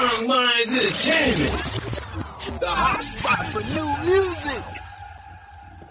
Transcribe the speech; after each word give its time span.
Young 0.00 0.26
Minds 0.26 0.74
Entertainment. 0.74 1.52
The 2.58 2.68
hot 2.68 3.04
spot 3.04 3.46
for 3.48 3.60
new 3.60 4.10
music. 4.10 4.64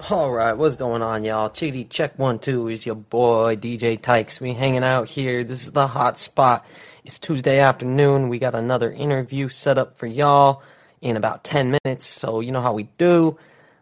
All 0.09 0.32
right, 0.32 0.54
what's 0.54 0.75
going 0.75 1.04
on, 1.04 1.23
y'all? 1.23 1.52
Chickadee 1.52 1.84
Check 1.84 2.18
One 2.18 2.39
Two 2.39 2.70
is 2.70 2.88
your 2.88 2.95
boy 2.95 3.55
DJ 3.55 4.02
Tykes. 4.02 4.41
We 4.41 4.55
hanging 4.55 4.84
out 4.84 5.09
here. 5.09 5.43
This 5.43 5.61
is 5.61 5.73
the 5.73 5.86
hot 5.86 6.18
spot. 6.18 6.66
It's 7.05 7.20
Tuesday 7.20 7.59
afternoon. 7.59 8.30
We 8.30 8.39
got 8.39 8.55
another 8.55 8.91
interview 8.91 9.48
set 9.48 9.77
up 9.77 9.95
for 9.95 10.07
y'all 10.07 10.64
in 11.02 11.16
about 11.16 11.44
ten 11.44 11.78
minutes. 11.84 12.07
So 12.07 12.39
you 12.39 12.52
know 12.52 12.64
how 12.64 12.73
we 12.73 12.89
do. 12.98 13.38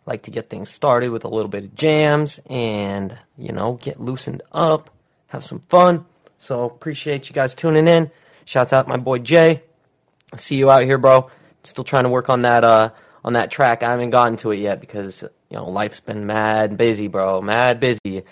Like 0.05 0.23
to 0.23 0.32
get 0.32 0.50
things 0.50 0.70
started 0.70 1.12
with 1.12 1.23
a 1.23 1.30
little 1.30 1.48
bit 1.48 1.64
of 1.64 1.73
jams 1.73 2.41
and 2.48 3.18
you 3.38 3.54
know 3.54 3.80
get 3.82 4.02
loosened 4.02 4.41
up, 4.52 4.89
have 5.28 5.46
some 5.46 5.59
fun. 5.59 6.04
So 6.38 6.66
appreciate 6.66 7.30
you 7.30 7.34
guys 7.34 7.55
tuning 7.55 7.88
in. 7.88 8.12
Shouts 8.44 8.73
out 8.73 8.89
my 8.89 8.98
boy 8.98 9.20
Jay. 9.20 9.64
See 10.36 10.57
you 10.57 10.69
out 10.69 10.83
here, 10.83 10.97
bro. 10.97 11.29
Still 11.63 11.83
trying 11.83 12.04
to 12.04 12.09
work 12.09 12.29
on 12.29 12.41
that 12.41 12.63
uh 12.63 12.91
on 13.23 13.33
that 13.33 13.51
track. 13.51 13.81
I 13.83 13.91
haven't 13.91 14.09
gotten 14.09 14.37
to 14.37 14.51
it 14.51 14.57
yet 14.57 14.81
because 14.81 15.23
you 15.50 15.57
know 15.57 15.69
life's 15.69 16.00
been 16.00 16.25
mad 16.25 16.75
busy, 16.75 17.07
bro. 17.07 17.41
Mad 17.41 17.79
busy. 17.79 18.23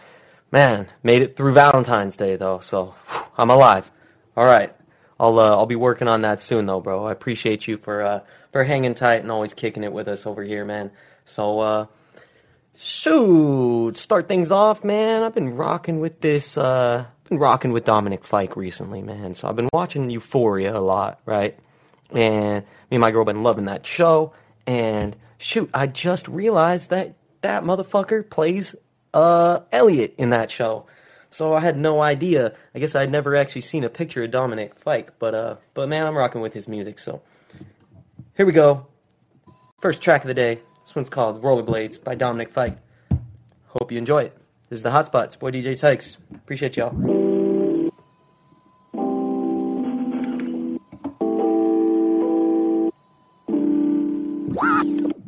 Man, 0.51 0.87
made 1.03 1.21
it 1.21 1.35
through 1.37 1.53
Valentine's 1.53 2.15
Day 2.17 2.35
though, 2.35 2.59
so 2.59 2.95
whew, 3.09 3.21
I'm 3.37 3.49
alive. 3.49 3.89
All 4.35 4.45
right. 4.45 4.75
I'll 5.19 5.39
uh, 5.39 5.51
I'll 5.51 5.65
be 5.65 5.77
working 5.77 6.09
on 6.09 6.21
that 6.21 6.41
soon 6.41 6.65
though, 6.65 6.81
bro. 6.81 7.05
I 7.05 7.13
appreciate 7.13 7.67
you 7.67 7.77
for 7.77 8.01
uh 8.01 8.19
for 8.51 8.63
hanging 8.63 8.93
tight 8.93 9.21
and 9.21 9.31
always 9.31 9.53
kicking 9.53 9.83
it 9.83 9.93
with 9.93 10.07
us 10.09 10.25
over 10.25 10.43
here, 10.43 10.65
man. 10.65 10.91
So 11.23 11.59
uh 11.61 11.85
shoot, 12.77 13.95
start 13.95 14.27
things 14.27 14.51
off, 14.51 14.83
man. 14.83 15.23
I've 15.23 15.33
been 15.33 15.55
rocking 15.55 16.01
with 16.01 16.19
this 16.19 16.57
uh 16.57 17.05
been 17.29 17.39
rocking 17.39 17.71
with 17.71 17.85
Dominic 17.85 18.25
Fike 18.25 18.55
recently, 18.55 19.01
man. 19.01 19.33
So 19.33 19.47
I've 19.47 19.55
been 19.55 19.69
watching 19.73 20.09
Euphoria 20.09 20.75
a 20.75 20.79
lot, 20.79 21.21
right? 21.25 21.57
And 22.11 22.63
me 22.63 22.97
and 22.97 23.01
my 23.01 23.11
girl 23.11 23.25
been 23.25 23.43
loving 23.43 23.65
that 23.65 23.85
show. 23.85 24.33
And 24.67 25.15
shoot, 25.37 25.69
I 25.73 25.87
just 25.87 26.27
realized 26.27 26.89
that 26.89 27.15
that 27.41 27.63
motherfucker 27.63 28.27
plays 28.29 28.75
uh 29.13 29.61
Elliot 29.71 30.15
in 30.17 30.29
that 30.29 30.51
show. 30.51 30.85
So 31.29 31.53
I 31.53 31.59
had 31.59 31.77
no 31.77 32.01
idea. 32.01 32.53
I 32.73 32.79
guess 32.79 32.95
I'd 32.95 33.11
never 33.11 33.35
actually 33.35 33.61
seen 33.61 33.83
a 33.83 33.89
picture 33.89 34.23
of 34.23 34.31
Dominic 34.31 34.79
Fike, 34.79 35.19
but 35.19 35.33
uh 35.33 35.55
but 35.73 35.89
man, 35.89 36.05
I'm 36.05 36.17
rocking 36.17 36.41
with 36.41 36.53
his 36.53 36.67
music, 36.67 36.99
so 36.99 37.21
here 38.35 38.45
we 38.45 38.53
go. 38.53 38.87
First 39.81 40.01
track 40.01 40.21
of 40.23 40.27
the 40.27 40.33
day. 40.33 40.59
This 40.85 40.95
one's 40.95 41.09
called 41.09 41.41
Rollerblades 41.41 42.03
by 42.03 42.15
Dominic 42.15 42.51
Fike. 42.51 42.77
Hope 43.67 43.91
you 43.91 43.97
enjoy 43.97 44.23
it. 44.23 44.37
This 44.69 44.77
is 44.77 44.83
the 44.83 44.89
Hotspots, 44.89 45.37
boy 45.37 45.51
DJ 45.51 45.79
Tykes. 45.79 46.17
Appreciate 46.33 46.77
y'all. 46.77 47.14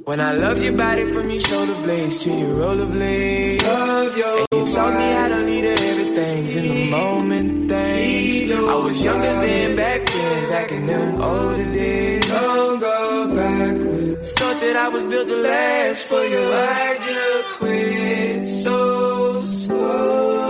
When 0.07 0.21
I 0.21 0.31
loved 0.31 0.63
your 0.63 0.71
body 0.71 1.11
from 1.11 1.29
your 1.29 1.41
shoulder 1.41 1.73
blades 1.83 2.19
to 2.19 2.29
your 2.31 2.53
rollerblades. 2.55 3.61
Love 3.61 4.15
your 4.15 4.37
and 4.37 4.47
you 4.53 4.73
taught 4.73 4.93
me 4.93 5.11
how 5.11 5.27
to 5.27 5.39
lead 5.39 5.65
everything's 5.65 6.55
in 6.55 6.63
the 6.63 6.91
moment 6.91 7.69
things. 7.69 8.51
I 8.53 8.75
was 8.75 9.03
younger 9.03 9.33
than 9.43 9.75
back 9.75 10.05
then, 10.05 10.49
back 10.49 10.71
in 10.71 10.85
them 10.85 11.21
older 11.21 11.73
days. 11.73 12.25
Don't 12.25 12.79
go 12.79 13.35
backwards. 13.35 14.31
Thought 14.31 14.61
that 14.61 14.77
I 14.77 14.87
was 14.87 15.03
built 15.03 15.27
to 15.27 15.35
last 15.35 16.05
for 16.05 16.23
you. 16.23 16.43
I 16.53 16.97
just 17.09 17.49
quit 17.57 18.43
so 18.63 19.41
slow. 19.41 20.46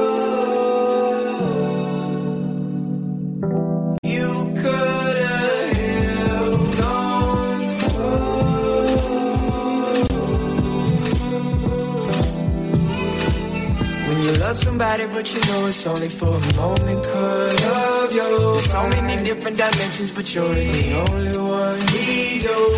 Somebody, 14.58 15.06
but 15.06 15.34
you 15.34 15.42
know 15.48 15.68
it's 15.68 15.86
only 15.86 16.10
for 16.10 16.36
a 16.36 16.56
moment. 16.56 17.06
Cause 17.06 17.62
love 17.62 18.14
you. 18.14 18.60
So 18.62 18.90
many 18.90 19.16
different 19.24 19.58
dimensions, 19.58 20.12
but 20.12 20.34
you're 20.34 20.54
the 20.54 20.94
only 21.10 21.38
one. 21.38 21.80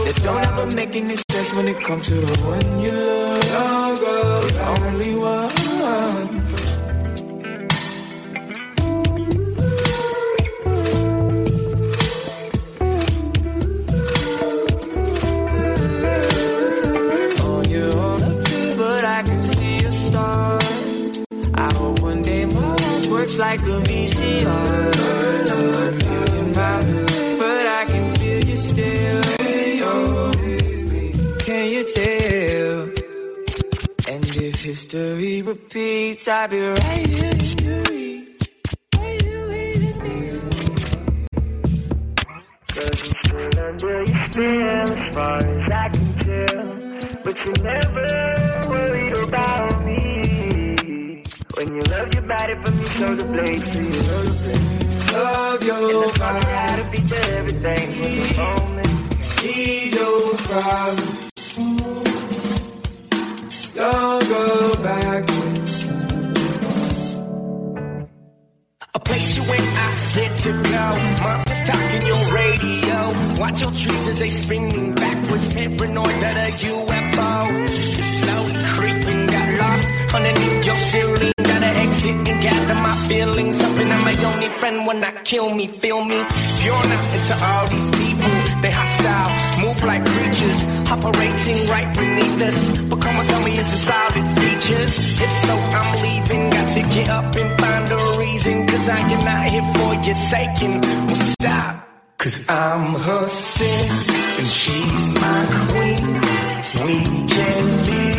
That 0.06 0.20
don't 0.24 0.44
ever 0.44 0.76
make 0.76 0.96
any 0.96 1.18
sense 1.32 1.54
when 1.54 1.68
it 1.68 1.80
comes 1.80 2.08
to 2.08 2.16
the 2.16 2.40
one 2.42 2.82
you 2.82 2.92
love. 2.92 3.09
One 21.80 22.22
day 22.22 22.46
my 22.46 22.72
watch 22.72 23.08
works 23.08 23.40
like 23.40 23.62
a 23.62 23.80
VCR. 23.88 24.92
But 27.40 27.66
I 27.66 27.86
can 27.88 28.16
feel 28.16 28.44
you 28.44 28.56
still. 28.56 29.24
Can 31.46 31.66
you 31.72 31.84
tell? 31.96 32.80
And 34.14 34.36
if 34.36 34.64
history 34.64 35.42
repeats, 35.42 36.28
I'll 36.28 36.48
be 36.50 36.60
right 36.60 37.08
here 37.08 37.34
from 53.18 53.36
your 53.36 53.46
shoulder 53.46 53.54
blades 53.54 53.76
your 53.76 53.86
roller 54.14 54.34
blades. 54.44 55.12
Love 55.14 55.64
your. 55.64 56.10
How 56.20 56.76
to 56.76 56.84
beat 56.92 57.08
to 57.10 57.18
everything 57.38 57.92
from 57.92 58.12
the 58.14 58.36
moment. 58.38 58.88
Need 59.44 59.94
your 59.94 60.34
problem. 60.50 61.10
Don't 63.76 64.30
go 64.30 64.84
backwards. 64.84 65.86
A 68.94 69.00
place 69.00 69.38
you 69.38 69.44
ain't 69.44 69.72
I 69.78 69.90
get 70.16 70.38
to 70.44 70.52
go. 70.52 70.86
Monsters 71.24 71.64
talking 71.70 72.06
your 72.06 72.24
radio. 72.34 73.00
Watch 73.40 73.62
your 73.62 73.72
trees 73.72 74.08
as 74.08 74.20
they 74.20 74.30
spinning 74.30 74.94
backwards. 74.94 75.54
Paranoid 75.54 76.16
that 76.22 76.36
a 76.36 76.52
UFO 76.66 77.64
is 77.64 78.06
slowly 78.20 78.54
creeping. 78.76 79.26
Got 79.28 79.60
lost 79.60 80.14
underneath 80.14 80.66
your 80.66 80.76
ceiling. 80.76 81.39
Exit 82.00 82.30
and 82.30 82.42
gather 82.42 82.76
my 82.76 82.96
feelings. 83.10 83.60
up 83.60 83.78
and 83.78 83.92
I'm 83.92 84.04
my 84.06 84.16
only 84.32 84.48
friend 84.48 84.88
when 84.88 85.04
I 85.04 85.12
kill 85.24 85.54
me. 85.54 85.68
Feel 85.68 86.06
me? 86.06 86.16
You're 86.64 86.86
not 86.94 87.06
into 87.16 87.36
all 87.44 87.68
these 87.68 87.90
people. 87.92 88.32
They 88.62 88.72
hostile, 88.72 89.32
move 89.64 89.84
like 89.84 90.06
creatures, 90.06 90.60
operating 90.90 91.68
right 91.68 91.94
beneath 91.94 92.42
us. 92.42 92.78
But 92.90 93.02
come 93.02 93.18
on, 93.18 93.26
tell 93.26 93.44
me, 93.44 93.52
is 93.52 93.70
this 93.72 93.90
all 93.90 94.10
features? 94.12 94.94
If 95.26 95.32
so, 95.48 95.56
I'm 95.80 95.90
leaving. 96.04 96.50
Got 96.50 96.68
to 96.76 96.82
get 96.96 97.10
up 97.10 97.36
and 97.36 97.62
find 97.62 97.92
a 97.92 98.18
reason. 98.18 98.68
Cause 98.68 98.88
I 98.88 99.00
am 99.00 99.26
not 99.26 99.50
here 99.52 99.68
for 99.76 99.92
your 100.08 100.20
taking. 100.32 100.80
Well, 100.80 101.16
stop. 101.36 101.86
Cause 102.18 102.50
I'm 102.50 102.94
her 102.96 103.28
sin 103.28 103.90
and 104.40 104.48
she's 104.48 105.06
my 105.16 105.42
queen. 105.68 106.08
We 106.86 107.28
can 107.28 107.86
leave 107.86 108.19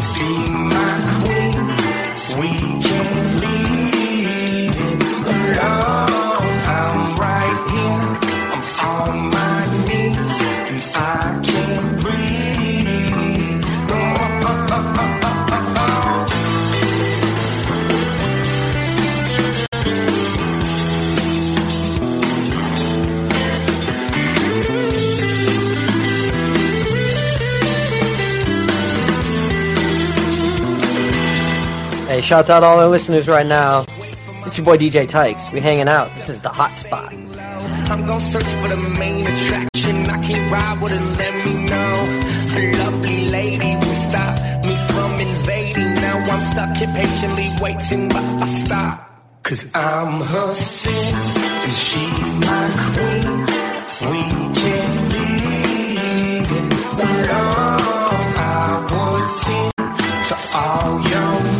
so 0.00 0.46
be 0.50 0.55
shouts 32.26 32.50
out 32.50 32.64
all 32.64 32.80
our 32.80 32.88
listeners 32.88 33.28
right 33.28 33.46
now. 33.46 33.84
It's 34.46 34.58
your 34.58 34.64
boy 34.64 34.76
DJ 34.76 35.08
Tykes. 35.08 35.52
We 35.52 35.60
hanging 35.60 35.86
out. 35.86 36.10
This 36.10 36.28
is 36.28 36.40
the 36.40 36.48
hot 36.48 36.76
spot. 36.76 37.12
I'm 37.12 38.04
gonna 38.04 38.18
search 38.18 38.50
for 38.60 38.66
the 38.66 38.76
main 38.98 39.24
attraction. 39.24 40.10
I 40.10 40.18
can't 40.26 40.52
ride 40.52 40.82
with 40.82 40.92
it, 40.92 41.04
let 41.18 41.34
me 41.46 41.52
know. 41.70 41.92
Lovely 42.82 43.30
lady 43.30 43.76
will 43.76 43.98
stop 44.08 44.64
me 44.66 44.74
from 44.90 45.12
invading. 45.20 45.94
Now 45.94 46.18
I'm 46.18 46.40
stuck 46.50 46.76
here 46.76 46.92
patiently 46.96 47.48
waiting, 47.60 48.08
but 48.08 48.24
I 48.42 48.48
stop. 48.64 49.42
Cause 49.44 49.64
I'm 49.72 50.20
her 50.20 50.54
sin 50.54 51.14
and 51.62 51.72
she's 51.72 52.40
my 52.40 52.66
queen. 52.90 53.46
We 54.10 54.20
can't 54.60 55.06
alone. 57.30 57.86
I 58.38 58.76
to 60.28 60.36
all 60.56 61.00
your 61.08 61.55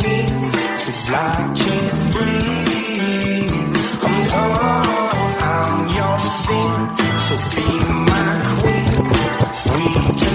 so 7.27 7.37
be 7.57 7.67
my 7.91 8.35
queen. 8.61 10.17
We 10.21 10.26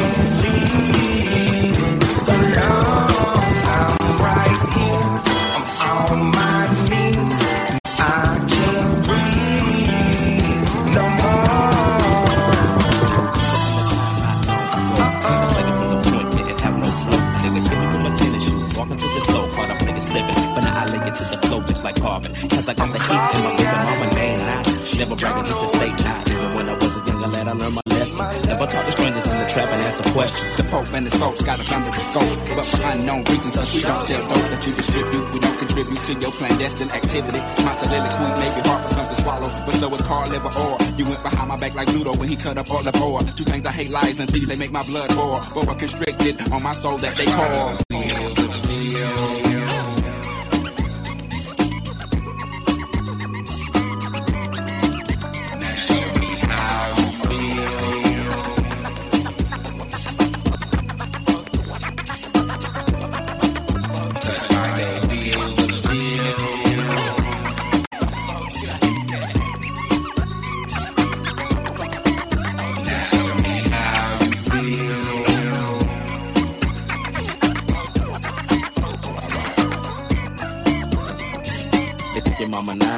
Never 25.42 25.58
just 25.58 25.74
to 25.74 25.78
state 25.78 25.98
now. 26.06 26.22
Even 26.30 26.54
when 26.54 26.70
I 26.70 26.74
was 26.78 26.94
a 26.94 27.02
younger 27.02 27.28
lad, 27.34 27.48
I 27.48 27.54
learned 27.54 27.74
my 27.74 27.82
lesson. 27.98 28.22
Never 28.46 28.68
talk 28.68 28.86
to 28.86 28.92
strangers 28.92 29.26
in 29.26 29.38
the 29.42 29.48
trap 29.50 29.70
and 29.74 29.82
answer 29.82 30.04
questions. 30.14 30.58
The 30.58 30.64
Pope 30.70 30.94
and 30.94 31.06
his 31.10 31.16
folks 31.18 31.42
got 31.42 31.60
us 31.60 31.72
under 31.72 31.90
the 31.90 31.98
scope. 31.98 32.38
But 32.54 32.66
for 32.66 32.84
unknown 32.86 33.24
reasons, 33.26 33.56
cause 33.56 33.74
we 33.74 33.82
don't 33.82 34.06
sell 34.06 34.22
dope 34.22 34.50
that 34.54 34.68
you 34.68 34.74
distribute. 34.74 35.26
We 35.34 35.40
don't 35.40 35.58
contribute 35.58 36.04
to 36.04 36.14
your 36.22 36.32
clandestine 36.38 36.92
activity. 36.92 37.42
My 37.66 37.74
soliloquy 37.74 38.30
may 38.38 38.50
be 38.54 38.62
hard 38.70 38.86
for 38.86 38.94
some 38.94 39.08
to 39.10 39.16
swallow, 39.18 39.50
but 39.66 39.74
so 39.82 39.90
is 39.96 40.02
Carl 40.02 40.30
Liver 40.30 40.54
or 40.62 40.78
You 40.98 41.06
went 41.10 41.24
behind 41.24 41.50
my 41.50 41.58
back 41.58 41.74
like 41.74 41.88
Ludo 41.90 42.14
when 42.14 42.30
he 42.30 42.36
cut 42.36 42.60
up 42.60 42.70
all 42.70 42.84
the 42.84 42.94
ore. 43.02 43.22
Two 43.34 43.46
things 43.46 43.66
I 43.66 43.72
hate 43.72 43.90
lies 43.90 44.20
and 44.20 44.30
thieves, 44.30 44.46
they 44.46 44.58
make 44.58 44.72
my 44.72 44.84
blood 44.84 45.10
boil. 45.16 45.42
But 45.56 45.66
we're 45.66 45.74
constricted 45.74 46.38
on 46.54 46.62
my 46.62 46.74
soul 46.74 46.98
that 46.98 47.16
they 47.18 47.26
call. 47.26 47.82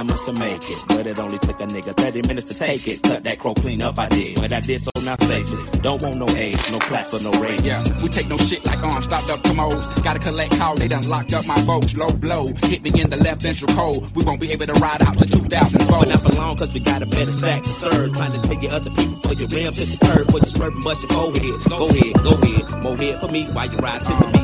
Nine 0.07 0.17
to 0.25 0.33
make 0.33 0.69
it, 0.69 0.77
but 0.87 1.07
it 1.07 1.19
only 1.19 1.37
took 1.39 1.59
a 1.59 1.65
nigga 1.65 1.95
30 1.95 2.27
minutes 2.27 2.49
to 2.49 2.55
take 2.57 2.87
it. 2.87 3.01
Cut 3.03 3.23
that 3.23 3.39
crow 3.39 3.53
clean 3.53 3.81
up, 3.81 3.97
I 3.97 4.07
did. 4.09 4.35
But 4.35 4.51
I 4.51 4.59
did 4.59 4.81
so 4.81 4.91
now 5.03 5.15
safely. 5.17 5.79
Don't 5.81 6.01
want 6.01 6.17
no 6.17 6.27
age, 6.29 6.59
no 6.71 6.79
claps 6.79 7.13
or 7.13 7.21
no 7.21 7.31
rating. 7.41 7.65
Yeah, 7.65 7.83
we 8.01 8.09
take 8.09 8.27
no 8.27 8.37
shit 8.37 8.65
like 8.65 8.81
uh, 8.83 8.87
arms, 8.87 9.05
stopped 9.05 9.29
up 9.29 9.43
commodes. 9.43 9.87
Gotta 10.01 10.19
collect 10.19 10.57
call, 10.57 10.75
they 10.75 10.87
done 10.87 11.07
locked 11.07 11.33
up 11.33 11.45
my 11.45 11.59
votes. 11.61 11.95
Low 11.95 12.11
blow, 12.11 12.47
hit 12.63 12.83
me 12.83 12.91
in 13.01 13.09
the 13.09 13.17
left 13.17 13.41
ventral 13.41 13.73
cold. 13.75 14.15
We 14.15 14.23
won't 14.23 14.41
be 14.41 14.51
able 14.51 14.67
to 14.67 14.73
ride 14.73 15.01
out 15.01 15.17
to 15.17 15.25
2004. 15.25 15.99
But 15.99 16.09
not 16.09 16.21
for 16.21 16.35
long, 16.39 16.57
cause 16.57 16.73
we 16.73 16.79
got 16.79 17.01
a 17.01 17.05
better 17.05 17.31
sack. 17.31 17.63
Third, 17.63 18.13
trying 18.13 18.41
to 18.41 18.47
take 18.47 18.61
your 18.61 18.73
other 18.73 18.89
people 18.91 19.15
for 19.23 19.33
your 19.33 19.47
rims 19.47 19.77
hit 19.77 19.99
the 19.99 20.05
curb, 20.05 20.31
for 20.31 20.37
your 20.37 20.45
swerve 20.45 20.73
and 20.75 20.83
bust 20.83 21.01
your 21.01 21.11
forehead. 21.11 21.69
Go 21.69 21.87
ahead, 21.87 22.13
go 22.23 22.31
ahead. 22.33 22.83
More 22.83 22.97
head 22.97 23.19
for 23.19 23.27
me 23.27 23.45
while 23.45 23.69
you 23.69 23.77
ride 23.77 24.03
to 24.05 24.11
the 24.11 24.29
beat. 24.33 24.42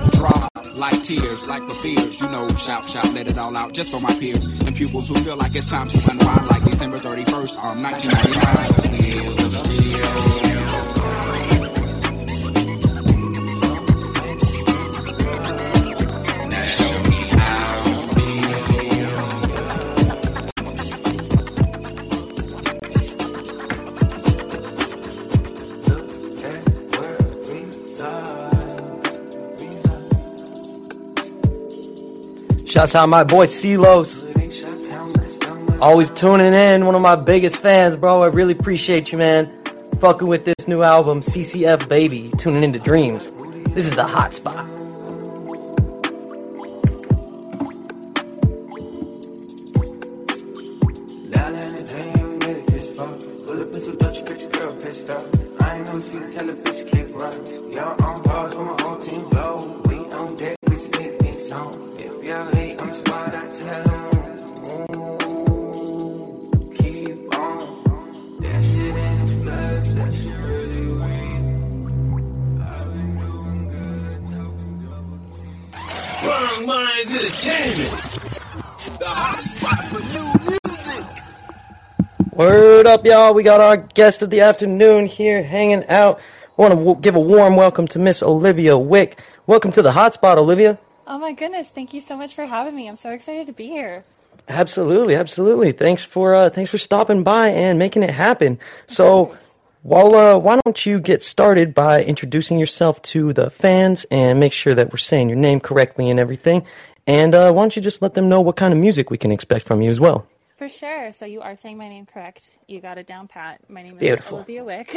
Like 0.80 1.04
tears, 1.04 1.46
like 1.46 1.70
fears. 1.70 2.22
You 2.22 2.30
know, 2.30 2.48
shout, 2.56 2.88
shout, 2.88 3.14
let 3.14 3.28
it 3.28 3.38
all 3.38 3.58
out 3.58 3.74
just 3.74 3.92
for 3.92 4.00
my 4.00 4.16
peers 4.16 4.46
and 4.46 4.74
pupils 4.74 5.10
who 5.10 5.16
feel 5.16 5.36
like 5.36 5.54
it's 5.54 5.68
time 5.68 5.90
to 5.90 5.98
unwind 6.10 6.50
like 6.50 6.64
December 6.64 7.00
31st, 7.00 7.62
um, 7.62 7.84
1999. 7.84 10.49
Shouts 32.80 32.96
out 32.96 33.10
my 33.10 33.26
boy 33.26 33.46
Celos. 33.46 34.24
Always 35.82 36.10
tuning 36.12 36.54
in, 36.54 36.86
one 36.86 36.96
of 36.96 37.02
my 37.02 37.18
biggest 37.18 37.58
fans, 37.58 37.98
bro. 37.98 38.24
I 38.24 38.28
really 38.28 38.54
appreciate 38.54 39.12
you, 39.12 39.18
man. 39.18 39.52
Fucking 40.00 40.30
with 40.30 40.46
this 40.46 40.66
new 40.66 40.82
album, 40.82 41.20
CCF 41.20 41.90
Baby, 41.90 42.32
tuning 42.38 42.64
into 42.64 42.80
Dreams. 42.80 43.34
This 43.74 43.86
is 43.86 43.98
the 43.98 44.06
hot 44.06 44.34
spot. 44.34 44.66
Word 82.40 82.88
up, 82.88 83.06
y'all. 83.06 83.34
We 83.34 83.44
got 83.44 83.60
our 83.60 83.76
guest 83.76 84.22
of 84.22 84.30
the 84.30 84.40
afternoon 84.40 85.08
here 85.08 85.44
hanging 85.44 85.86
out. 85.88 86.22
I 86.58 86.62
want 86.62 86.72
to 86.72 86.78
w- 86.78 86.98
give 87.02 87.18
a 87.18 87.20
warm 87.20 87.58
welcome 87.58 87.86
to 87.90 88.00
Miss 88.00 88.24
Olivia 88.24 88.78
Wik. 88.78 89.20
Welcome 89.46 89.74
to 89.74 89.82
the 89.82 89.92
hotspot, 89.92 90.38
Olivia. 90.38 90.80
Oh 91.06 91.20
my 91.20 91.34
goodness, 91.34 91.70
thank 91.72 91.94
you 91.94 92.00
so 92.00 92.16
much 92.16 92.34
for 92.34 92.46
having 92.46 92.78
me. 92.78 92.88
I'm 92.88 92.96
so 92.96 93.10
excited 93.10 93.48
to 93.48 93.52
be 93.52 93.68
here. 93.68 94.06
Absolutely, 94.48 95.16
absolutely. 95.16 95.74
Thanks 95.74 96.06
for 96.06 96.34
uh, 96.34 96.50
thanks 96.50 96.72
for 96.72 96.78
stopping 96.78 97.24
by 97.24 97.50
and 97.50 97.78
making 97.78 98.04
it 98.04 98.12
happen. 98.12 98.58
So, 98.88 99.36
well, 99.84 100.16
uh, 100.16 100.38
why 100.38 100.62
don't 100.64 100.86
you 100.86 101.02
get 101.02 101.22
started 101.22 101.74
by 101.74 102.06
introducing 102.06 102.58
yourself 102.58 103.02
to 103.02 103.34
the 103.34 103.50
fans 103.50 104.06
and 104.12 104.40
make 104.40 104.54
sure 104.54 104.76
that 104.76 104.94
we're 104.94 104.98
saying 104.98 105.28
your 105.28 105.38
name 105.38 105.60
correctly 105.60 106.10
and 106.10 106.22
everything. 106.22 106.66
And 107.06 107.36
uh, 107.36 107.52
why 107.52 107.64
don't 107.64 107.76
you 107.76 107.82
just 107.82 108.02
let 108.02 108.14
them 108.14 108.30
know 108.30 108.40
what 108.40 108.56
kind 108.56 108.72
of 108.72 108.80
music 108.80 109.12
we 109.12 109.18
can 109.18 109.34
expect 109.34 109.66
from 109.66 109.82
you 109.82 109.90
as 109.90 110.00
well? 110.00 110.26
For 110.60 110.68
sure. 110.68 111.14
So 111.14 111.26
you 111.26 111.40
are 111.40 111.56
saying 111.56 111.78
my 111.78 111.88
name 111.88 112.06
correct. 112.06 112.44
You 112.68 112.82
got 112.82 112.98
it 112.98 113.08
down 113.08 113.30
pat. 113.30 113.62
My 113.70 113.82
name 113.82 113.94
is 113.94 114.00
Beautiful. 114.02 114.40
Olivia 114.40 114.66
Wik, 114.66 114.94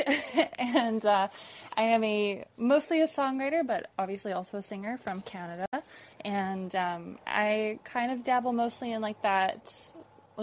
and 0.59 1.07
uh, 1.07 1.29
I 1.77 1.83
am 1.83 2.03
a 2.03 2.45
mostly 2.57 3.01
a 3.01 3.07
songwriter, 3.07 3.65
but 3.65 3.89
obviously 3.97 4.33
also 4.33 4.57
a 4.59 4.63
singer 4.63 4.99
from 4.99 5.23
Canada. 5.23 5.69
And 6.25 6.75
um, 6.75 7.19
I 7.29 7.79
kind 7.85 8.11
of 8.11 8.25
dabble 8.25 8.53
mostly 8.53 8.91
in 8.91 9.01
like 9.03 9.23
that 9.23 9.73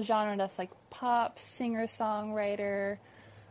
genre 0.01 0.37
that's 0.37 0.57
like 0.57 0.69
pop, 0.89 1.37
singer 1.37 1.85
songwriter, 1.85 2.97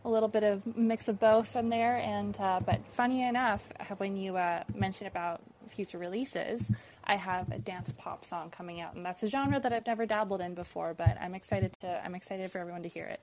a 0.07 0.09
little 0.09 0.31
bit 0.31 0.45
of 0.45 0.75
mix 0.75 1.07
of 1.09 1.21
both 1.21 1.55
in 1.55 1.69
there. 1.69 1.99
And 1.99 2.35
uh, 2.41 2.61
but 2.65 2.81
funny 2.95 3.23
enough, 3.23 3.63
when 3.99 4.17
you 4.17 4.39
uh, 4.39 4.65
mentioned 4.75 5.09
about 5.09 5.43
future 5.69 5.99
releases, 5.99 6.67
I 7.09 7.17
have 7.17 7.51
a 7.51 7.59
dance 7.59 7.93
pop 7.97 8.25
song 8.25 8.51
coming 8.51 8.81
out, 8.81 8.95
and 8.95 9.05
that's 9.05 9.23
a 9.23 9.29
genre 9.29 9.59
that 9.59 9.73
I've 9.73 9.87
never 9.87 10.07
dabbled 10.07 10.41
in 10.41 10.55
before. 10.55 10.95
But 10.95 11.17
I'm 11.21 11.35
excited 11.35 11.73
to 11.81 12.05
I'm 12.05 12.15
excited 12.15 12.51
for 12.51 12.59
everyone 12.59 12.83
to 12.83 12.89
hear 12.89 13.07
it. 13.07 13.21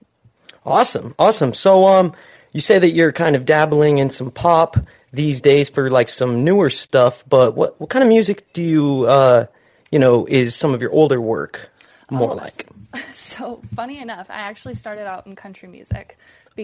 Awesome, 0.65 1.13
awesome. 1.19 1.53
So, 1.53 1.87
um, 1.87 2.13
you 2.51 2.61
say 2.61 2.79
that 2.79 2.91
you're 2.91 3.11
kind 3.11 3.35
of 3.35 3.45
dabbling 3.45 3.99
in 3.99 4.09
some 4.09 4.31
pop 4.31 4.77
these 5.13 5.41
days 5.41 5.69
for 5.69 5.89
like 5.89 6.09
some 6.09 6.43
newer 6.43 6.69
stuff, 6.69 7.23
but 7.27 7.55
what 7.55 7.79
what 7.79 7.89
kind 7.89 8.03
of 8.03 8.09
music 8.09 8.51
do 8.53 8.61
you, 8.61 9.05
uh, 9.05 9.45
you 9.91 9.99
know, 9.99 10.25
is 10.25 10.55
some 10.55 10.73
of 10.73 10.81
your 10.81 10.91
older 10.91 11.21
work? 11.21 11.69
More 12.11 12.31
Oh, 12.31 12.35
like? 12.35 12.67
So 13.13 13.61
funny 13.75 13.99
enough, 13.99 14.29
I 14.29 14.35
actually 14.35 14.75
started 14.75 15.05
out 15.07 15.25
in 15.27 15.35
country 15.35 15.67
music. 15.67 16.17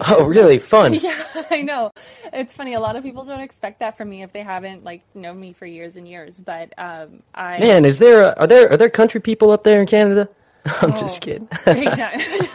Oh, 0.08 0.24
really? 0.24 0.58
Fun. 0.58 0.94
Yeah, 1.02 1.22
I 1.50 1.60
know. 1.60 1.90
It's 2.32 2.54
funny. 2.54 2.72
A 2.74 2.80
lot 2.80 2.96
of 2.96 3.02
people 3.02 3.24
don't 3.26 3.40
expect 3.40 3.80
that 3.80 3.98
from 3.98 4.08
me 4.08 4.22
if 4.22 4.32
they 4.32 4.42
haven't 4.42 4.82
like 4.84 5.02
known 5.14 5.38
me 5.38 5.52
for 5.52 5.66
years 5.66 5.96
and 5.96 6.08
years. 6.08 6.40
But 6.40 6.72
um, 6.78 7.22
I 7.34 7.58
Man, 7.58 7.84
is 7.84 7.98
there 7.98 8.22
a, 8.22 8.34
are 8.38 8.46
there 8.46 8.72
are 8.72 8.76
there 8.78 8.88
country 8.88 9.20
people 9.20 9.50
up 9.50 9.64
there 9.64 9.80
in 9.80 9.86
Canada? 9.86 10.28
I'm 10.64 10.92
Oh. 10.92 11.00
just 11.00 11.20
kidding. 11.20 11.46
exactly. 11.66 12.48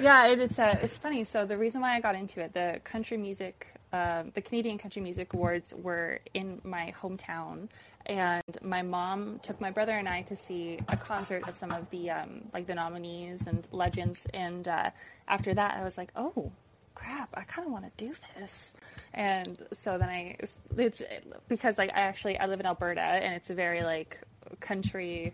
yeah, 0.00 0.28
it, 0.28 0.38
it's 0.40 0.58
uh, 0.58 0.78
it's 0.82 0.96
funny. 0.96 1.24
So 1.24 1.44
the 1.44 1.58
reason 1.58 1.80
why 1.82 1.94
I 1.96 2.00
got 2.00 2.14
into 2.14 2.40
it, 2.40 2.54
the 2.54 2.80
country 2.84 3.16
music, 3.18 3.66
um, 3.92 4.30
the 4.34 4.40
Canadian 4.40 4.78
Country 4.78 5.02
Music 5.02 5.32
Awards 5.32 5.74
were 5.76 6.20
in 6.32 6.60
my 6.62 6.94
hometown, 7.00 7.68
and 8.06 8.42
my 8.62 8.82
mom 8.82 9.40
took 9.42 9.60
my 9.60 9.70
brother 9.70 9.92
and 9.92 10.08
I 10.08 10.22
to 10.22 10.36
see 10.36 10.78
a 10.88 10.96
concert 10.96 11.48
of 11.48 11.56
some 11.56 11.72
of 11.72 11.90
the 11.90 12.10
um, 12.10 12.42
like 12.52 12.66
the 12.66 12.74
nominees 12.74 13.46
and 13.46 13.66
legends. 13.72 14.26
And 14.32 14.66
uh, 14.68 14.90
after 15.26 15.54
that, 15.54 15.76
I 15.76 15.82
was 15.82 15.98
like, 15.98 16.12
oh. 16.16 16.52
Crap! 16.92 17.30
I 17.32 17.42
kind 17.42 17.64
of 17.64 17.72
want 17.72 17.86
to 17.86 18.04
do 18.04 18.12
this, 18.36 18.74
and 19.14 19.56
so 19.72 19.96
then 19.96 20.10
I 20.10 20.36
it's 20.76 21.00
because 21.48 21.78
like 21.78 21.90
I 21.94 22.00
actually 22.00 22.36
I 22.36 22.44
live 22.44 22.60
in 22.60 22.66
Alberta 22.66 23.00
and 23.00 23.32
it's 23.32 23.48
a 23.48 23.54
very 23.54 23.82
like 23.82 24.20
country 24.58 25.32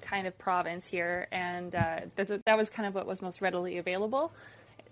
kind 0.00 0.26
of 0.26 0.36
province 0.38 0.86
here, 0.88 1.28
and 1.30 1.72
uh, 1.72 2.00
that, 2.16 2.44
that 2.46 2.56
was 2.56 2.68
kind 2.68 2.88
of 2.88 2.96
what 2.96 3.06
was 3.06 3.22
most 3.22 3.40
readily 3.40 3.78
available 3.78 4.32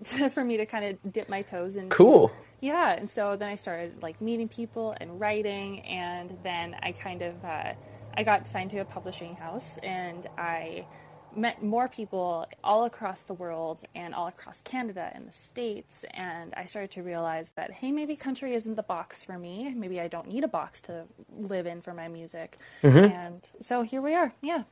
for 0.33 0.45
me 0.45 0.57
to 0.59 0.67
kind 0.67 0.85
of 0.85 1.13
dip 1.13 1.29
my 1.29 1.43
toes 1.43 1.77
in. 1.77 1.89
Cool. 1.89 2.31
Yeah, 2.61 2.93
and 2.93 3.09
so 3.09 3.37
then 3.37 3.49
I 3.49 3.55
started 3.55 4.03
like 4.03 4.21
meeting 4.21 4.49
people 4.49 4.95
and 5.01 5.21
writing, 5.21 5.81
and 5.81 6.37
then 6.43 6.77
I 6.83 6.93
kind 6.93 7.23
of 7.23 7.45
uh, 7.45 7.73
I 8.17 8.23
got 8.23 8.49
signed 8.49 8.71
to 8.71 8.79
a 8.79 8.85
publishing 8.85 9.37
house, 9.37 9.79
and 9.83 10.27
I 10.39 10.87
met 11.35 11.63
more 11.63 11.87
people 11.87 12.47
all 12.65 12.87
across 12.87 13.21
the 13.25 13.35
world 13.35 13.83
and 13.95 14.15
all 14.15 14.27
across 14.27 14.63
Canada 14.63 15.11
and 15.15 15.29
the 15.29 15.33
states, 15.33 16.05
and 16.15 16.55
I 16.57 16.65
started 16.65 16.91
to 16.93 17.03
realize 17.03 17.51
that 17.57 17.71
hey, 17.73 17.93
maybe 17.93 18.17
country 18.17 18.55
isn't 18.55 18.75
the 18.75 18.83
box 18.83 19.25
for 19.25 19.39
me. 19.39 19.73
Maybe 19.75 20.01
I 20.01 20.09
don't 20.09 20.29
need 20.29 20.45
a 20.45 20.49
box 20.49 20.81
to 20.83 21.05
live 21.39 21.67
in 21.67 21.83
for 21.83 21.93
my 21.93 22.09
music, 22.09 22.59
and 22.83 23.49
so 23.63 23.83
here 23.83 24.01
we 24.01 24.15
are. 24.15 24.33
Yeah. 24.43 24.65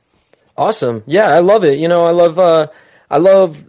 Awesome. 0.57 1.03
Yeah, 1.05 1.27
I 1.29 1.39
love 1.39 1.63
it. 1.65 1.77
You 1.79 1.87
know, 1.87 2.05
I 2.05 2.11
love 2.11 2.39
uh 2.39 2.67
I 3.09 3.17
love 3.17 3.65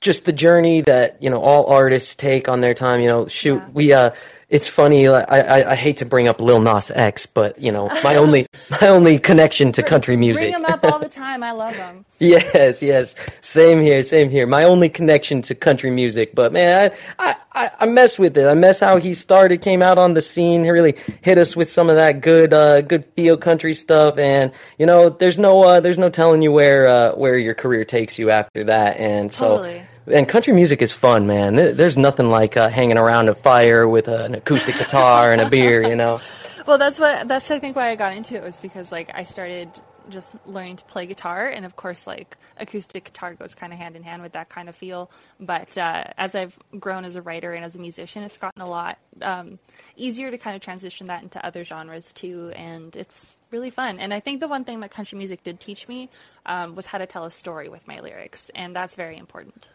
just 0.00 0.24
the 0.24 0.32
journey 0.32 0.80
that, 0.82 1.22
you 1.22 1.30
know, 1.30 1.40
all 1.40 1.66
artists 1.66 2.14
take 2.14 2.48
on 2.48 2.60
their 2.60 2.74
time, 2.74 3.00
you 3.00 3.08
know, 3.08 3.26
shoot, 3.26 3.56
Yeah. 3.58 3.68
we 3.72 3.92
uh 3.92 4.10
it's 4.50 4.66
funny. 4.66 5.10
like, 5.10 5.26
I, 5.30 5.40
I 5.42 5.70
I 5.72 5.74
hate 5.74 5.98
to 5.98 6.06
bring 6.06 6.26
up 6.26 6.40
Lil 6.40 6.60
Nas 6.60 6.90
X, 6.90 7.26
but 7.26 7.60
you 7.60 7.70
know 7.70 7.88
my 8.02 8.16
only 8.24 8.46
my 8.80 8.88
only 8.88 9.18
connection 9.18 9.72
to 9.72 9.82
country 9.82 10.16
music. 10.16 10.52
Bring 10.52 10.62
them 10.62 10.64
up 10.72 10.82
all 10.84 10.98
the 10.98 11.08
time. 11.24 11.42
I 11.42 11.52
love 11.52 11.76
them. 11.76 12.06
Yes, 12.18 12.80
yes. 12.80 13.14
Same 13.42 13.82
here, 13.82 14.02
same 14.02 14.30
here. 14.30 14.46
My 14.46 14.64
only 14.64 14.88
connection 14.88 15.42
to 15.42 15.54
country 15.54 15.90
music, 15.90 16.34
but 16.34 16.50
man, 16.54 16.92
I, 17.18 17.36
I, 17.52 17.70
I 17.80 17.86
mess 17.86 18.18
with 18.18 18.38
it. 18.38 18.46
I 18.46 18.54
mess 18.54 18.80
how 18.80 18.96
he 18.96 19.12
started, 19.12 19.60
came 19.60 19.82
out 19.82 19.98
on 19.98 20.14
the 20.14 20.22
scene, 20.22 20.64
he 20.64 20.70
really 20.70 20.96
hit 21.20 21.36
us 21.36 21.54
with 21.54 21.70
some 21.70 21.90
of 21.90 21.96
that 21.96 22.22
good, 22.22 22.54
uh, 22.54 22.80
good 22.80 23.04
feel 23.16 23.36
country 23.36 23.74
stuff. 23.74 24.16
And 24.16 24.50
you 24.78 24.86
know, 24.86 25.10
there's 25.10 25.38
no, 25.38 25.62
uh, 25.62 25.80
there's 25.80 25.98
no 25.98 26.08
telling 26.08 26.40
you 26.40 26.52
where, 26.52 26.88
uh, 26.88 27.12
where 27.16 27.36
your 27.36 27.54
career 27.54 27.84
takes 27.84 28.18
you 28.18 28.30
after 28.30 28.64
that. 28.64 28.96
And 28.96 29.30
so, 29.30 29.58
Totally. 29.58 29.82
And 30.12 30.28
country 30.28 30.52
music 30.52 30.82
is 30.82 30.92
fun, 30.92 31.26
man. 31.26 31.54
There's 31.54 31.96
nothing 31.96 32.30
like 32.30 32.56
uh, 32.56 32.68
hanging 32.68 32.98
around 32.98 33.28
a 33.28 33.34
fire 33.34 33.88
with 33.88 34.08
an 34.08 34.34
acoustic 34.34 34.76
guitar 34.76 35.32
and 35.32 35.40
a 35.40 35.48
beer, 35.48 35.82
you 35.82 35.96
know. 35.96 36.20
Well, 36.66 36.76
that's 36.76 36.98
what 36.98 37.28
that's 37.28 37.50
I 37.50 37.58
think 37.60 37.76
why 37.76 37.88
I 37.88 37.96
got 37.96 38.14
into 38.14 38.34
it 38.34 38.42
was 38.42 38.56
because 38.60 38.92
like 38.92 39.10
I 39.14 39.22
started 39.22 39.70
just 40.10 40.34
learning 40.46 40.76
to 40.76 40.84
play 40.84 41.06
guitar, 41.06 41.46
and 41.46 41.64
of 41.64 41.76
course, 41.76 42.06
like 42.06 42.36
acoustic 42.58 43.04
guitar 43.04 43.32
goes 43.32 43.54
kind 43.54 43.72
of 43.72 43.78
hand 43.78 43.96
in 43.96 44.02
hand 44.02 44.22
with 44.22 44.32
that 44.32 44.50
kind 44.50 44.68
of 44.68 44.76
feel. 44.76 45.10
But 45.40 45.78
uh, 45.78 46.04
as 46.18 46.34
I've 46.34 46.58
grown 46.78 47.06
as 47.06 47.16
a 47.16 47.22
writer 47.22 47.54
and 47.54 47.64
as 47.64 47.74
a 47.74 47.78
musician, 47.78 48.22
it's 48.22 48.36
gotten 48.36 48.60
a 48.60 48.68
lot 48.68 48.98
um, 49.22 49.58
easier 49.96 50.30
to 50.30 50.36
kind 50.36 50.56
of 50.56 50.62
transition 50.62 51.06
that 51.06 51.22
into 51.22 51.42
other 51.42 51.64
genres 51.64 52.12
too, 52.12 52.52
and 52.54 52.94
it's 52.96 53.34
really 53.50 53.70
fun. 53.70 53.98
And 53.98 54.12
I 54.12 54.20
think 54.20 54.40
the 54.40 54.48
one 54.48 54.64
thing 54.64 54.80
that 54.80 54.90
country 54.90 55.16
music 55.16 55.42
did 55.42 55.60
teach 55.60 55.88
me 55.88 56.10
um, 56.44 56.74
was 56.74 56.84
how 56.84 56.98
to 56.98 57.06
tell 57.06 57.24
a 57.24 57.30
story 57.30 57.70
with 57.70 57.88
my 57.88 58.00
lyrics, 58.00 58.50
and 58.54 58.76
that's 58.76 58.94
very 58.94 59.16
important. 59.16 59.68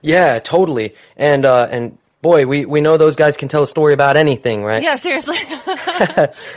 Yeah, 0.00 0.38
totally. 0.40 0.94
And 1.16 1.44
uh, 1.44 1.68
and 1.70 1.98
boy, 2.22 2.46
we 2.46 2.64
we 2.64 2.80
know 2.80 2.96
those 2.96 3.16
guys 3.16 3.36
can 3.36 3.48
tell 3.48 3.62
a 3.62 3.68
story 3.68 3.92
about 3.92 4.16
anything, 4.16 4.64
right? 4.64 4.82
Yeah, 4.82 4.96
seriously. 4.96 5.36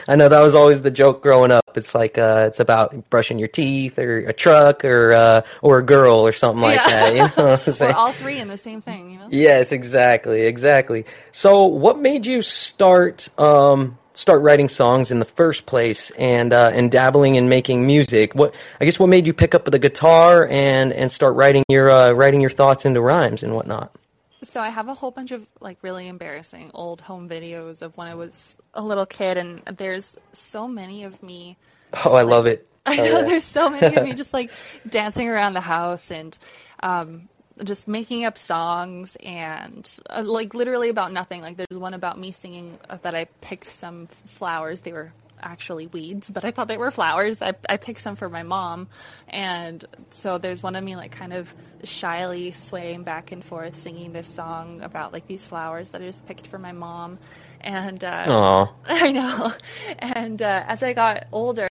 I 0.07 0.15
know 0.15 0.29
that 0.29 0.39
was 0.41 0.55
always 0.55 0.81
the 0.81 0.91
joke 0.91 1.21
growing 1.21 1.51
up. 1.51 1.63
It's 1.75 1.93
like 1.93 2.17
uh, 2.17 2.45
it's 2.47 2.59
about 2.59 3.09
brushing 3.09 3.37
your 3.37 3.47
teeth, 3.47 3.99
or 3.99 4.19
a 4.19 4.33
truck, 4.33 4.85
or 4.85 5.13
uh, 5.13 5.41
or 5.61 5.79
a 5.79 5.83
girl, 5.83 6.25
or 6.25 6.33
something 6.33 6.61
like 6.61 6.77
Yeah. 6.77 6.87
that. 6.87 7.13
You 7.13 7.19
know 7.43 7.49
what 7.51 7.67
I'm 7.67 7.75
We're 7.79 7.93
all 7.93 8.11
three 8.13 8.39
in 8.39 8.47
the 8.47 8.57
same 8.57 8.81
thing, 8.81 9.11
you 9.11 9.19
know. 9.19 9.27
Yes, 9.29 9.71
exactly, 9.71 10.41
exactly. 10.41 11.05
So, 11.31 11.65
what 11.65 11.99
made 11.99 12.25
you 12.25 12.41
start 12.41 13.27
um, 13.39 13.97
start 14.15 14.41
writing 14.41 14.67
songs 14.69 15.11
in 15.11 15.19
the 15.19 15.25
first 15.25 15.65
place, 15.67 16.09
and 16.17 16.51
uh, 16.51 16.71
and 16.73 16.91
dabbling 16.91 17.35
in 17.35 17.47
making 17.47 17.85
music? 17.85 18.33
What 18.33 18.55
I 18.81 18.85
guess 18.85 18.97
what 18.97 19.07
made 19.07 19.27
you 19.27 19.33
pick 19.33 19.53
up 19.53 19.65
the 19.65 19.79
guitar 19.79 20.47
and 20.47 20.91
and 20.91 21.11
start 21.11 21.35
writing 21.35 21.63
your 21.69 21.89
uh, 21.91 22.11
writing 22.13 22.41
your 22.41 22.49
thoughts 22.49 22.85
into 22.85 23.01
rhymes 23.01 23.43
and 23.43 23.53
whatnot? 23.53 23.91
So 24.43 24.59
I 24.61 24.69
have 24.69 24.87
a 24.89 24.93
whole 24.93 25.11
bunch 25.11 25.31
of 25.31 25.45
like 25.59 25.77
really 25.81 26.07
embarrassing 26.07 26.71
old 26.73 27.01
home 27.01 27.27
videos 27.29 27.81
of 27.81 27.95
when 27.97 28.07
I 28.07 28.15
was 28.15 28.55
a 28.73 28.81
little 28.81 29.05
kid, 29.05 29.37
and 29.37 29.61
there's 29.65 30.17
so 30.33 30.67
many 30.67 31.03
of 31.03 31.21
me. 31.23 31.57
Oh, 32.05 32.15
I 32.15 32.23
love 32.23 32.45
it. 32.47 32.67
I 32.85 32.97
Oh, 32.99 33.03
know 33.03 33.19
yeah. 33.21 33.25
there's 33.25 33.43
so 33.43 33.69
many 33.69 33.95
of 33.95 34.03
me 34.03 34.13
just 34.23 34.33
like 34.33 34.51
dancing 34.87 35.27
around 35.29 35.53
the 35.53 35.61
house 35.61 36.11
and 36.11 36.37
um, 36.83 37.27
just 37.63 37.87
making 37.87 38.25
up 38.25 38.37
songs 38.37 39.15
and 39.23 39.89
uh, 40.09 40.23
like 40.25 40.53
literally 40.53 40.89
about 40.89 41.11
nothing. 41.11 41.41
Like 41.41 41.57
there's 41.57 41.79
one 41.79 41.93
about 41.93 42.19
me 42.19 42.31
singing 42.31 42.77
uh, 42.89 42.97
that 43.01 43.15
I 43.15 43.25
picked 43.41 43.71
some 43.71 44.07
flowers. 44.25 44.81
They 44.81 44.93
were 44.93 45.13
actually 45.41 45.87
weeds, 45.87 46.29
but 46.31 46.43
I 46.43 46.51
thought 46.51 46.67
they 46.67 46.77
were 46.77 46.91
flowers. 46.91 47.41
I, 47.41 47.53
I 47.69 47.77
picked 47.77 47.99
some 47.99 48.15
for 48.15 48.29
my 48.29 48.43
mom, 48.43 48.87
and 49.27 49.83
so 50.11 50.37
there's 50.37 50.63
one 50.63 50.75
of 50.75 50.83
me 50.83 50.95
like 50.95 51.11
kind 51.11 51.33
of 51.33 51.53
shyly 51.83 52.51
swaying 52.51 53.03
back 53.03 53.31
and 53.31 53.43
forth 53.43 53.77
singing 53.77 54.11
this 54.11 54.27
song 54.27 54.81
about 54.81 55.13
like 55.13 55.27
these 55.27 55.43
flowers 55.43 55.89
that 55.89 56.01
I 56.01 56.05
just 56.05 56.25
picked 56.25 56.47
for 56.47 56.57
my 56.57 56.71
mom. 56.71 57.19
And 57.61 58.03
uh. 58.03 58.67
I 58.85 59.11
know. 59.11 59.53
And 59.99 60.41
uh, 60.41 60.63
as 60.67 60.83
I 60.83 60.93
got 60.93 61.27
older, 61.31 61.67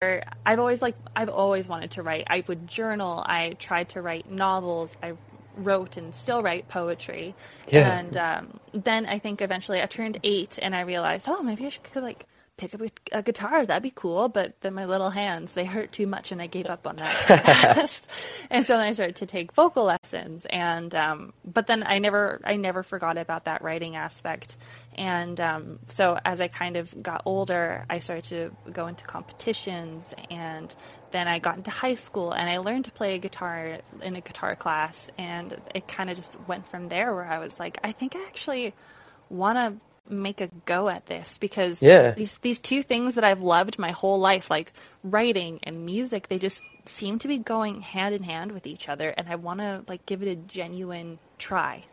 I've 0.44 0.58
always 0.58 0.80
like 0.80 0.96
I've 1.14 1.28
always 1.28 1.68
wanted 1.68 1.92
to 1.92 2.02
write. 2.02 2.24
I 2.28 2.44
would 2.46 2.66
journal. 2.68 3.22
I 3.26 3.54
tried 3.58 3.90
to 3.90 4.02
write 4.02 4.30
novels. 4.30 4.90
I 5.02 5.14
wrote 5.56 5.96
and 5.96 6.14
still 6.14 6.40
write 6.40 6.68
poetry. 6.68 7.34
Yeah. 7.68 7.98
And 7.98 8.16
um, 8.16 8.60
then 8.72 9.06
I 9.06 9.18
think 9.18 9.42
eventually 9.42 9.82
I 9.82 9.86
turned 9.86 10.18
eight, 10.22 10.58
and 10.60 10.74
I 10.74 10.80
realized, 10.80 11.26
oh, 11.28 11.42
maybe 11.42 11.66
I 11.66 11.68
should 11.68 11.82
like 11.96 12.26
pick 12.56 12.74
up 12.74 12.80
a, 12.80 13.18
a 13.18 13.22
guitar. 13.22 13.64
That'd 13.64 13.82
be 13.82 13.92
cool. 13.94 14.28
But 14.28 14.60
then 14.60 14.74
my 14.74 14.84
little 14.84 15.10
hands 15.10 15.54
they 15.54 15.64
hurt 15.64 15.92
too 15.92 16.06
much, 16.06 16.32
and 16.32 16.40
I 16.40 16.46
gave 16.46 16.66
up 16.66 16.86
on 16.86 16.96
that 16.96 18.06
and 18.50 18.64
so 18.64 18.76
then 18.76 18.86
I 18.86 18.92
started 18.92 19.16
to 19.16 19.26
take 19.26 19.52
vocal 19.52 19.84
lessons. 19.84 20.46
And 20.48 20.94
um, 20.94 21.32
but 21.44 21.66
then 21.66 21.82
I 21.86 21.98
never 21.98 22.40
I 22.44 22.56
never 22.56 22.82
forgot 22.82 23.18
about 23.18 23.46
that 23.46 23.62
writing 23.62 23.96
aspect. 23.96 24.56
And 24.94 25.40
um, 25.40 25.78
so 25.88 26.18
as 26.24 26.40
I 26.40 26.48
kind 26.48 26.76
of 26.76 27.02
got 27.02 27.22
older, 27.24 27.86
I 27.88 27.98
started 27.98 28.24
to 28.24 28.70
go 28.70 28.86
into 28.86 29.04
competitions, 29.04 30.14
and 30.30 30.74
then 31.12 31.28
I 31.28 31.38
got 31.38 31.56
into 31.56 31.70
high 31.70 31.94
school, 31.94 32.32
and 32.32 32.48
I 32.50 32.58
learned 32.58 32.86
to 32.86 32.92
play 32.92 33.14
a 33.14 33.18
guitar 33.18 33.78
in 34.02 34.16
a 34.16 34.20
guitar 34.20 34.56
class, 34.56 35.10
and 35.18 35.56
it 35.74 35.86
kind 35.88 36.10
of 36.10 36.16
just 36.16 36.36
went 36.48 36.66
from 36.66 36.88
there. 36.88 37.14
Where 37.14 37.24
I 37.24 37.38
was 37.38 37.60
like, 37.60 37.78
I 37.84 37.92
think 37.92 38.16
I 38.16 38.22
actually 38.26 38.74
want 39.30 39.56
to 39.58 39.74
make 40.12 40.40
a 40.40 40.48
go 40.66 40.88
at 40.88 41.06
this 41.06 41.38
because 41.38 41.80
Yeah. 41.82 42.10
these 42.10 42.38
these 42.38 42.58
two 42.60 42.82
things 42.82 43.14
that 43.14 43.24
I've 43.24 43.40
loved 43.40 43.78
my 43.78 43.92
whole 43.92 44.18
life, 44.18 44.50
like 44.50 44.72
writing 45.04 45.60
and 45.62 45.86
music, 45.86 46.28
they 46.28 46.38
just 46.38 46.62
seem 46.86 47.18
to 47.20 47.28
be 47.28 47.38
going 47.38 47.82
hand 47.82 48.14
in 48.14 48.24
hand 48.24 48.52
with 48.52 48.66
each 48.66 48.88
other, 48.88 49.10
and 49.10 49.28
I 49.28 49.36
want 49.36 49.60
to 49.60 49.84
like 49.88 50.04
give 50.06 50.22
it 50.22 50.28
a 50.28 50.34
genuine 50.36 51.18
try. 51.38 51.84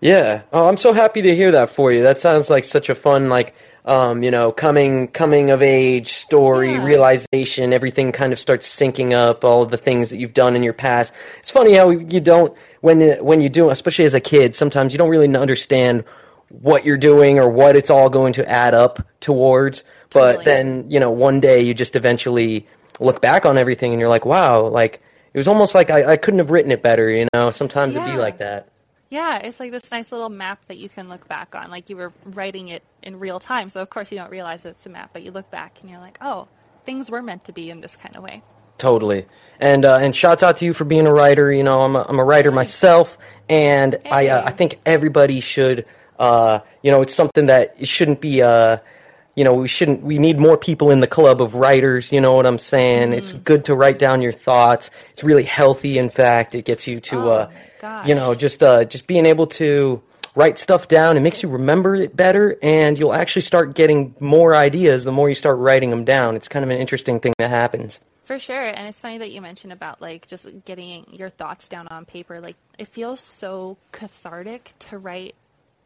Yeah. 0.00 0.42
Oh, 0.52 0.68
I'm 0.68 0.76
so 0.76 0.92
happy 0.92 1.22
to 1.22 1.34
hear 1.34 1.50
that 1.52 1.70
for 1.70 1.90
you. 1.92 2.02
That 2.02 2.18
sounds 2.18 2.50
like 2.50 2.64
such 2.66 2.88
a 2.90 2.94
fun, 2.94 3.28
like, 3.28 3.54
um, 3.86 4.22
you 4.22 4.30
know, 4.30 4.50
coming 4.52 5.08
coming 5.08 5.50
of 5.50 5.62
age 5.62 6.12
story, 6.14 6.72
Yeah. 6.72 6.84
realization. 6.84 7.72
Everything 7.72 8.12
kind 8.12 8.32
of 8.32 8.38
starts 8.38 8.66
syncing 8.68 9.12
up. 9.14 9.44
All 9.44 9.62
of 9.62 9.70
the 9.70 9.76
things 9.78 10.10
that 10.10 10.18
you've 10.18 10.34
done 10.34 10.56
in 10.56 10.62
your 10.62 10.72
past. 10.72 11.12
It's 11.38 11.50
funny 11.50 11.74
how 11.74 11.90
you 11.90 12.20
don't 12.20 12.52
when 12.80 13.00
when 13.24 13.40
you 13.40 13.48
do, 13.48 13.70
especially 13.70 14.04
as 14.04 14.14
a 14.14 14.20
kid. 14.20 14.54
Sometimes 14.54 14.92
you 14.92 14.98
don't 14.98 15.08
really 15.10 15.32
understand 15.36 16.04
what 16.48 16.84
you're 16.84 16.96
doing 16.96 17.38
or 17.38 17.48
what 17.48 17.76
it's 17.76 17.90
all 17.90 18.08
going 18.10 18.32
to 18.34 18.48
add 18.48 18.74
up 18.74 19.04
towards. 19.20 19.84
But 20.10 20.26
Totally. 20.38 20.44
then 20.44 20.84
you 20.90 21.00
know, 21.00 21.10
one 21.10 21.40
day 21.40 21.60
you 21.62 21.74
just 21.74 21.96
eventually 21.96 22.66
look 22.98 23.20
back 23.20 23.44
on 23.46 23.58
everything 23.58 23.92
and 23.92 24.00
you're 24.00 24.08
like, 24.08 24.24
wow, 24.26 24.66
like 24.68 25.02
it 25.34 25.38
was 25.38 25.48
almost 25.48 25.74
like 25.74 25.90
I, 25.90 26.12
I 26.12 26.16
couldn't 26.16 26.38
have 26.38 26.50
written 26.50 26.72
it 26.72 26.82
better. 26.82 27.10
You 27.10 27.28
know, 27.34 27.50
sometimes 27.50 27.94
it'd 27.94 28.08
be 28.10 28.16
like 28.16 28.38
that. 28.38 28.68
Yeah, 29.16 29.38
it's 29.38 29.58
like 29.58 29.70
this 29.72 29.90
nice 29.90 30.12
little 30.12 30.28
map 30.28 30.62
that 30.66 30.76
you 30.76 30.90
can 30.90 31.08
look 31.08 31.26
back 31.26 31.54
on. 31.54 31.70
Like 31.70 31.88
you 31.88 31.96
were 31.96 32.12
writing 32.26 32.68
it 32.68 32.82
in 33.02 33.18
real 33.18 33.40
time. 33.40 33.70
So, 33.70 33.80
of 33.80 33.88
course, 33.88 34.12
you 34.12 34.18
don't 34.18 34.30
realize 34.30 34.66
it's 34.66 34.84
a 34.84 34.90
map, 34.90 35.08
but 35.14 35.22
you 35.22 35.30
look 35.30 35.50
back 35.50 35.78
and 35.80 35.88
you're 35.88 36.00
like, 36.00 36.18
oh, 36.20 36.48
things 36.84 37.10
were 37.10 37.22
meant 37.22 37.46
to 37.46 37.52
be 37.52 37.70
in 37.70 37.80
this 37.80 37.96
kind 37.96 38.14
of 38.14 38.22
way. 38.22 38.42
Totally. 38.76 39.24
And 39.58 39.86
uh, 39.86 40.00
and 40.02 40.14
shouts 40.14 40.42
out 40.42 40.58
to 40.58 40.66
you 40.66 40.74
for 40.74 40.84
being 40.84 41.06
a 41.06 41.14
writer. 41.14 41.50
You 41.50 41.64
know, 41.64 41.80
I'm 41.80 41.96
a, 41.96 42.04
I'm 42.06 42.18
a 42.18 42.24
writer 42.24 42.50
myself, 42.50 43.16
and 43.48 43.98
I 44.04 44.28
uh, 44.28 44.44
I 44.44 44.50
think 44.50 44.80
everybody 44.84 45.40
should. 45.40 45.86
Uh, 46.18 46.58
you 46.82 46.90
know, 46.90 47.00
it's 47.00 47.14
something 47.14 47.46
that 47.46 47.74
it 47.78 47.88
shouldn't 47.88 48.20
be. 48.20 48.42
Uh, 48.42 48.76
you 49.34 49.44
know, 49.44 49.54
we 49.54 49.68
shouldn't. 49.68 50.02
We 50.02 50.18
need 50.18 50.38
more 50.38 50.58
people 50.58 50.90
in 50.90 51.00
the 51.00 51.06
club 51.06 51.40
of 51.40 51.54
writers. 51.54 52.12
You 52.12 52.20
know 52.20 52.34
what 52.34 52.44
I'm 52.44 52.58
saying? 52.58 53.14
It's 53.14 53.32
good 53.32 53.64
to 53.66 53.74
write 53.74 53.98
down 53.98 54.20
your 54.20 54.32
thoughts. 54.32 54.90
It's 55.12 55.24
really 55.24 55.44
healthy. 55.44 55.96
In 55.96 56.10
fact, 56.10 56.54
it 56.54 56.66
gets 56.66 56.86
you 56.86 57.00
to. 57.00 57.16
Oh, 57.18 57.30
uh, 57.30 57.50
gosh. 57.86 58.08
you 58.08 58.14
know, 58.14 58.34
just 58.34 58.62
uh, 58.62 58.84
just 58.84 59.06
being 59.06 59.26
able 59.26 59.46
to 59.48 60.02
write 60.34 60.58
stuff 60.58 60.88
down. 60.88 61.16
It 61.16 61.20
makes 61.20 61.42
you 61.42 61.48
remember 61.48 61.94
it 61.94 62.14
better, 62.16 62.56
and 62.62 62.98
you'll 62.98 63.14
actually 63.14 63.42
start 63.42 63.74
getting 63.74 64.14
more 64.20 64.54
ideas 64.54 65.04
the 65.04 65.12
more 65.12 65.28
you 65.28 65.34
start 65.34 65.58
writing 65.58 65.90
them 65.90 66.04
down. 66.04 66.36
It's 66.36 66.48
kind 66.48 66.64
of 66.64 66.70
an 66.70 66.78
interesting 66.78 67.20
thing 67.20 67.32
that 67.38 67.48
happens. 67.50 68.00
For 68.24 68.38
sure. 68.40 68.60
And 68.60 68.88
it's 68.88 68.98
funny 69.00 69.18
that 69.18 69.30
you 69.30 69.40
mentioned 69.40 69.72
about 69.72 70.02
like 70.02 70.26
just 70.26 70.46
getting 70.64 71.06
your 71.12 71.30
thoughts 71.30 71.68
down 71.68 71.86
on 71.88 72.04
paper. 72.04 72.40
Like 72.40 72.56
it 72.76 72.88
feels 72.88 73.20
so 73.20 73.76
cathartic 73.92 74.72
to 74.80 74.98
write 74.98 75.36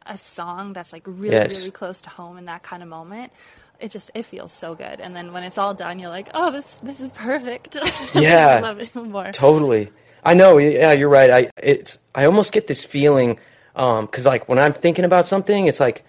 a 0.07 0.17
song 0.17 0.73
that's 0.73 0.91
like 0.91 1.03
really, 1.05 1.35
Yes. 1.35 1.55
really 1.55 1.69
close 1.69 2.01
to 2.01 2.09
home 2.09 2.37
in 2.39 2.45
that 2.45 2.63
kind 2.63 2.81
of 2.81 2.89
moment. 2.89 3.31
It 3.79 3.91
just 3.91 4.09
it 4.15 4.23
feels 4.25 4.51
so 4.51 4.73
good. 4.73 4.99
And 5.01 5.15
then 5.15 5.33
when 5.33 5.43
it's 5.43 5.59
all 5.59 5.73
done, 5.75 5.99
you're 5.99 6.09
like, 6.09 6.29
oh, 6.33 6.51
this 6.51 6.77
this 6.77 6.99
is 6.99 7.11
perfect. 7.11 7.77
Yeah. 8.15 8.55
I 8.57 8.59
love 8.59 8.79
it 8.81 8.93
more. 8.95 9.31
Totally. 9.31 9.91
I 10.23 10.33
know. 10.33 10.57
Yeah, 10.57 10.91
you're 10.91 11.09
right. 11.09 11.29
I 11.31 11.49
it's 11.57 11.97
I 12.13 12.25
almost 12.25 12.51
get 12.51 12.67
this 12.67 12.83
feeling 12.83 13.39
because 13.73 14.25
like 14.25 14.47
when 14.47 14.59
I'm 14.59 14.73
thinking 14.73 15.05
about 15.05 15.27
something, 15.27 15.67
it's 15.67 15.79
like 15.79 16.03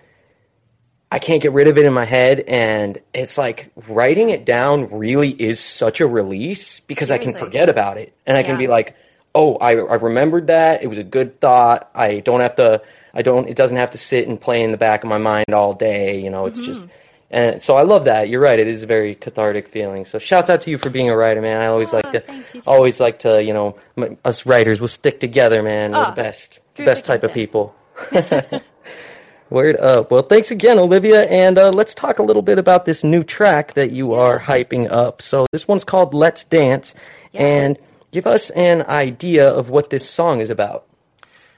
I 1.10 1.18
can't 1.18 1.42
get 1.42 1.52
rid 1.52 1.68
of 1.68 1.76
it 1.78 1.84
in 1.84 1.92
my 1.92 2.04
head, 2.04 2.40
and 2.40 2.98
it's 3.12 3.36
like 3.36 3.70
writing 3.88 4.30
it 4.30 4.44
down 4.44 4.90
really 4.90 5.30
is 5.30 5.60
such 5.60 6.00
a 6.00 6.06
release 6.06 6.80
because 6.80 7.10
I 7.10 7.18
can 7.18 7.34
forget 7.34 7.68
about 7.68 7.98
it, 7.98 8.14
and 8.26 8.36
I 8.36 8.42
can 8.42 8.56
be 8.58 8.66
like, 8.66 8.96
oh, 9.34 9.56
I 9.56 9.72
I 9.72 9.94
remembered 9.96 10.46
that. 10.48 10.82
It 10.82 10.86
was 10.86 10.98
a 10.98 11.04
good 11.04 11.40
thought. 11.40 11.90
I 11.94 12.20
don't 12.20 12.40
have 12.40 12.54
to. 12.56 12.82
I 13.14 13.20
don't. 13.22 13.48
It 13.48 13.56
doesn't 13.56 13.76
have 13.76 13.90
to 13.90 13.98
sit 13.98 14.26
and 14.26 14.40
play 14.40 14.62
in 14.62 14.70
the 14.72 14.78
back 14.78 15.04
of 15.04 15.08
my 15.10 15.18
mind 15.18 15.50
all 15.52 15.74
day. 15.74 16.18
You 16.20 16.30
know, 16.30 16.46
it's 16.46 16.60
Mm-hmm. 16.60 16.72
just. 16.72 16.86
And 17.32 17.62
so 17.62 17.76
I 17.76 17.82
love 17.82 18.04
that. 18.04 18.28
You're 18.28 18.40
right. 18.42 18.60
It 18.60 18.68
is 18.68 18.82
a 18.82 18.86
very 18.86 19.14
cathartic 19.14 19.68
feeling. 19.68 20.04
So 20.04 20.18
shouts 20.18 20.50
out 20.50 20.60
to 20.62 20.70
you 20.70 20.76
for 20.76 20.90
being 20.90 21.08
a 21.08 21.16
writer, 21.16 21.40
man. 21.40 21.62
I 21.62 21.66
always 21.66 21.92
Oh, 21.92 21.96
like 21.96 22.12
to, 22.12 22.20
thanks, 22.20 22.54
you 22.54 22.60
always 22.66 23.00
like 23.00 23.20
to, 23.20 23.42
you 23.42 23.54
know, 23.54 23.76
m- 23.96 24.18
us 24.24 24.44
writers 24.44 24.80
will 24.82 24.88
stick 24.88 25.18
together, 25.18 25.62
man. 25.62 25.92
We're 25.92 26.02
Oh, 26.04 26.10
the 26.10 26.22
best, 26.22 26.60
best 26.76 27.04
type 27.06 27.24
of 27.24 27.32
people. 27.32 27.74
Word 29.50 29.76
up. 29.76 30.10
Well, 30.10 30.22
thanks 30.22 30.50
again, 30.50 30.78
Olivia. 30.78 31.22
And 31.28 31.58
uh, 31.58 31.70
let's 31.70 31.94
talk 31.94 32.18
a 32.18 32.22
little 32.22 32.42
bit 32.42 32.58
about 32.58 32.84
this 32.86 33.04
new 33.04 33.22
track 33.22 33.74
that 33.74 33.90
you 33.90 34.14
are 34.14 34.38
hyping 34.38 34.90
up. 34.90 35.20
So 35.20 35.46
this 35.52 35.68
one's 35.68 35.84
called 35.84 36.14
Let's 36.14 36.44
Dance. 36.44 36.94
Yeah. 37.32 37.42
And 37.46 37.78
give 38.12 38.26
us 38.26 38.50
an 38.50 38.82
idea 38.82 39.48
of 39.48 39.68
what 39.68 39.90
this 39.90 40.08
song 40.08 40.40
is 40.40 40.48
about. 40.50 40.84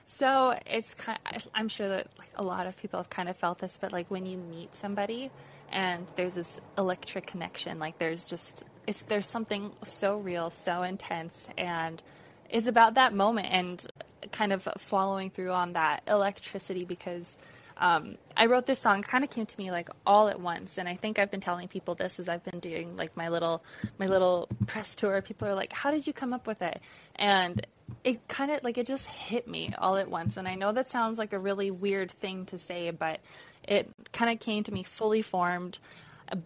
So 0.07 0.57
it's 0.67 0.95
kind. 0.95 1.19
of, 1.35 1.49
I'm 1.55 1.69
sure 1.69 1.89
that 1.89 2.07
like 2.19 2.31
a 2.37 2.43
lot 2.45 2.67
of 2.67 2.77
people 2.77 2.99
have 3.01 3.11
kind 3.11 3.29
of 3.29 3.37
felt 3.37 3.59
this, 3.59 3.79
but 3.81 3.93
like 3.93 4.09
when 4.11 4.27
you 4.27 4.39
meet 4.39 4.75
somebody 4.75 5.31
and 5.75 6.07
there's 6.15 6.35
this 6.35 6.61
electric 6.79 7.27
connection, 7.27 7.79
like 7.79 7.99
there's 7.99 8.25
just 8.25 8.63
it's 8.87 9.03
there's 9.03 9.27
something 9.27 9.73
so 9.83 10.17
real, 10.17 10.49
so 10.49 10.85
intense, 10.85 11.49
and 11.59 12.03
it's 12.49 12.69
about 12.69 12.95
that 12.95 13.13
moment 13.13 13.49
and 13.51 13.87
kind 14.31 14.53
of 14.53 14.67
following 14.79 15.31
through 15.31 15.51
on 15.51 15.75
that 15.75 16.03
electricity 16.09 16.85
because. 16.85 17.37
Um, 17.77 18.19
I 18.37 18.47
wrote 18.47 18.67
this 18.67 18.79
song 18.79 19.03
kind 19.03 19.25
of 19.25 19.31
came 19.31 19.47
to 19.47 19.59
me 19.59 19.73
like 19.73 19.89
all 20.07 20.29
at 20.29 20.41
once, 20.41 20.79
and 20.79 20.89
I 20.89 20.95
think 20.95 21.19
I've 21.19 21.33
been 21.33 21.41
telling 21.41 21.67
people 21.67 21.97
this 21.97 22.21
as 22.21 22.29
I've 22.29 22.45
been 22.45 22.61
doing 22.61 22.97
like 22.97 23.17
my 23.17 23.31
little 23.31 23.65
my 23.99 24.07
little 24.07 24.47
press 24.69 24.95
tour. 24.95 25.21
People 25.23 25.49
are 25.49 25.57
like, 25.57 25.73
"How 25.73 25.91
did 25.91 26.07
you 26.07 26.13
come 26.13 26.33
up 26.33 26.47
with 26.47 26.63
it?" 26.63 26.81
And 27.17 27.67
it 28.05 28.29
kind 28.29 28.53
of 28.53 28.63
like 28.63 28.79
it 28.79 28.87
just 28.87 29.09
hit 29.09 29.49
me 29.49 29.75
all 29.77 29.97
at 29.97 30.09
once. 30.09 30.37
And 30.37 30.47
I 30.47 30.55
know 30.55 30.71
that 30.71 30.89
sounds 30.89 31.19
like 31.19 31.33
a 31.33 31.39
really 31.39 31.73
weird 31.73 32.13
thing 32.13 32.47
to 32.47 32.59
say, 32.59 32.93
but 32.93 33.19
it 33.69 33.91
kind 34.13 34.31
of 34.31 34.41
came 34.41 34.65
to 34.65 34.73
me 34.73 34.83
fully 34.83 35.23
formed. 35.23 35.79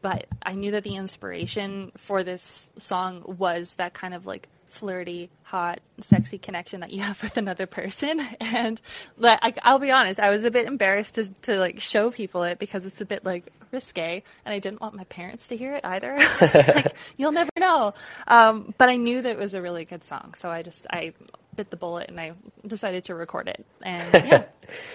But 0.02 0.26
I 0.42 0.54
knew 0.54 0.72
that 0.72 0.82
the 0.82 0.96
inspiration 0.96 1.92
for 1.96 2.24
this 2.24 2.68
song 2.78 3.22
was 3.38 3.76
that 3.76 3.94
kind 3.94 4.12
of 4.12 4.26
like 4.26 4.48
flirty, 4.66 5.30
hot, 5.44 5.80
sexy 6.00 6.38
connection 6.38 6.80
that 6.80 6.92
you 6.92 7.00
have 7.02 7.22
with 7.22 7.36
another 7.36 7.66
person. 7.66 8.20
And 8.40 8.80
like, 9.16 9.58
I'll 9.62 9.78
be 9.78 9.90
honest, 9.90 10.18
I 10.18 10.30
was 10.30 10.42
a 10.42 10.50
bit 10.50 10.66
embarrassed 10.66 11.16
to, 11.16 11.28
to 11.42 11.58
like 11.58 11.80
show 11.80 12.10
people 12.10 12.42
it 12.44 12.58
because 12.58 12.86
it's 12.86 13.00
a 13.00 13.04
bit 13.04 13.24
like 13.24 13.52
risque, 13.70 14.22
and 14.44 14.54
I 14.54 14.58
didn't 14.58 14.80
want 14.80 14.94
my 14.94 15.04
parents 15.04 15.48
to 15.48 15.56
hear 15.56 15.74
it 15.74 15.84
either. 15.84 16.18
Like, 16.40 16.96
You'll 17.16 17.32
never 17.32 17.50
know. 17.58 17.94
Um, 18.26 18.74
but 18.78 18.88
I 18.88 18.96
knew 18.96 19.20
that 19.22 19.30
it 19.30 19.38
was 19.38 19.54
a 19.54 19.62
really 19.62 19.84
good 19.84 20.02
song, 20.02 20.34
so 20.36 20.48
I 20.48 20.62
just 20.62 20.86
I 20.90 21.12
bit 21.58 21.70
the 21.70 21.76
bullet 21.76 22.08
and 22.08 22.18
I 22.18 22.32
decided 22.66 23.04
to 23.04 23.14
record 23.14 23.48
it. 23.48 23.66
And 23.82 24.14
yeah, 24.26 24.44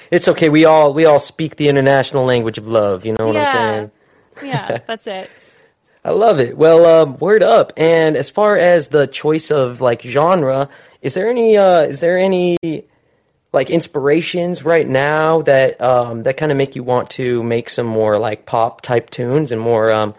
It's 0.10 0.28
okay. 0.28 0.50
We 0.50 0.66
all 0.66 0.94
we 0.94 1.06
all 1.06 1.20
speak 1.20 1.58
the 1.58 1.70
international 1.70 2.26
language 2.26 2.58
of 2.58 2.68
love. 2.68 3.06
You 3.06 3.16
know 3.20 3.28
what 3.28 3.38
I'm 3.38 3.54
saying? 3.56 3.92
yeah, 4.44 4.80
that's 4.88 5.06
it. 5.06 5.30
I 6.06 6.12
love 6.12 6.40
it. 6.40 6.58
Well, 6.58 6.86
um, 6.86 7.18
word 7.18 7.44
up. 7.44 7.72
And 7.78 8.18
as 8.18 8.30
far 8.30 8.58
as 8.58 8.90
the 8.90 9.08
choice 9.08 9.52
of 9.52 9.80
like 9.80 10.02
genre, 10.02 10.68
is 11.02 11.14
there 11.14 11.30
any 11.30 11.56
uh, 11.58 11.82
is 11.82 12.00
there 12.00 12.18
any 12.18 12.58
like 13.54 13.70
inspirations 13.70 14.64
right 14.64 14.88
now 14.88 15.44
that 15.44 15.80
um, 15.80 16.24
that 16.24 16.38
kind 16.38 16.52
of 16.52 16.58
make 16.58 16.76
you 16.76 16.84
want 16.84 17.10
to 17.12 17.44
make 17.44 17.70
some 17.70 17.86
more 17.86 18.18
like 18.18 18.46
pop 18.46 18.82
type 18.82 19.12
tunes 19.12 19.52
and 19.52 19.62
more 19.62 19.92
um, 19.92 20.16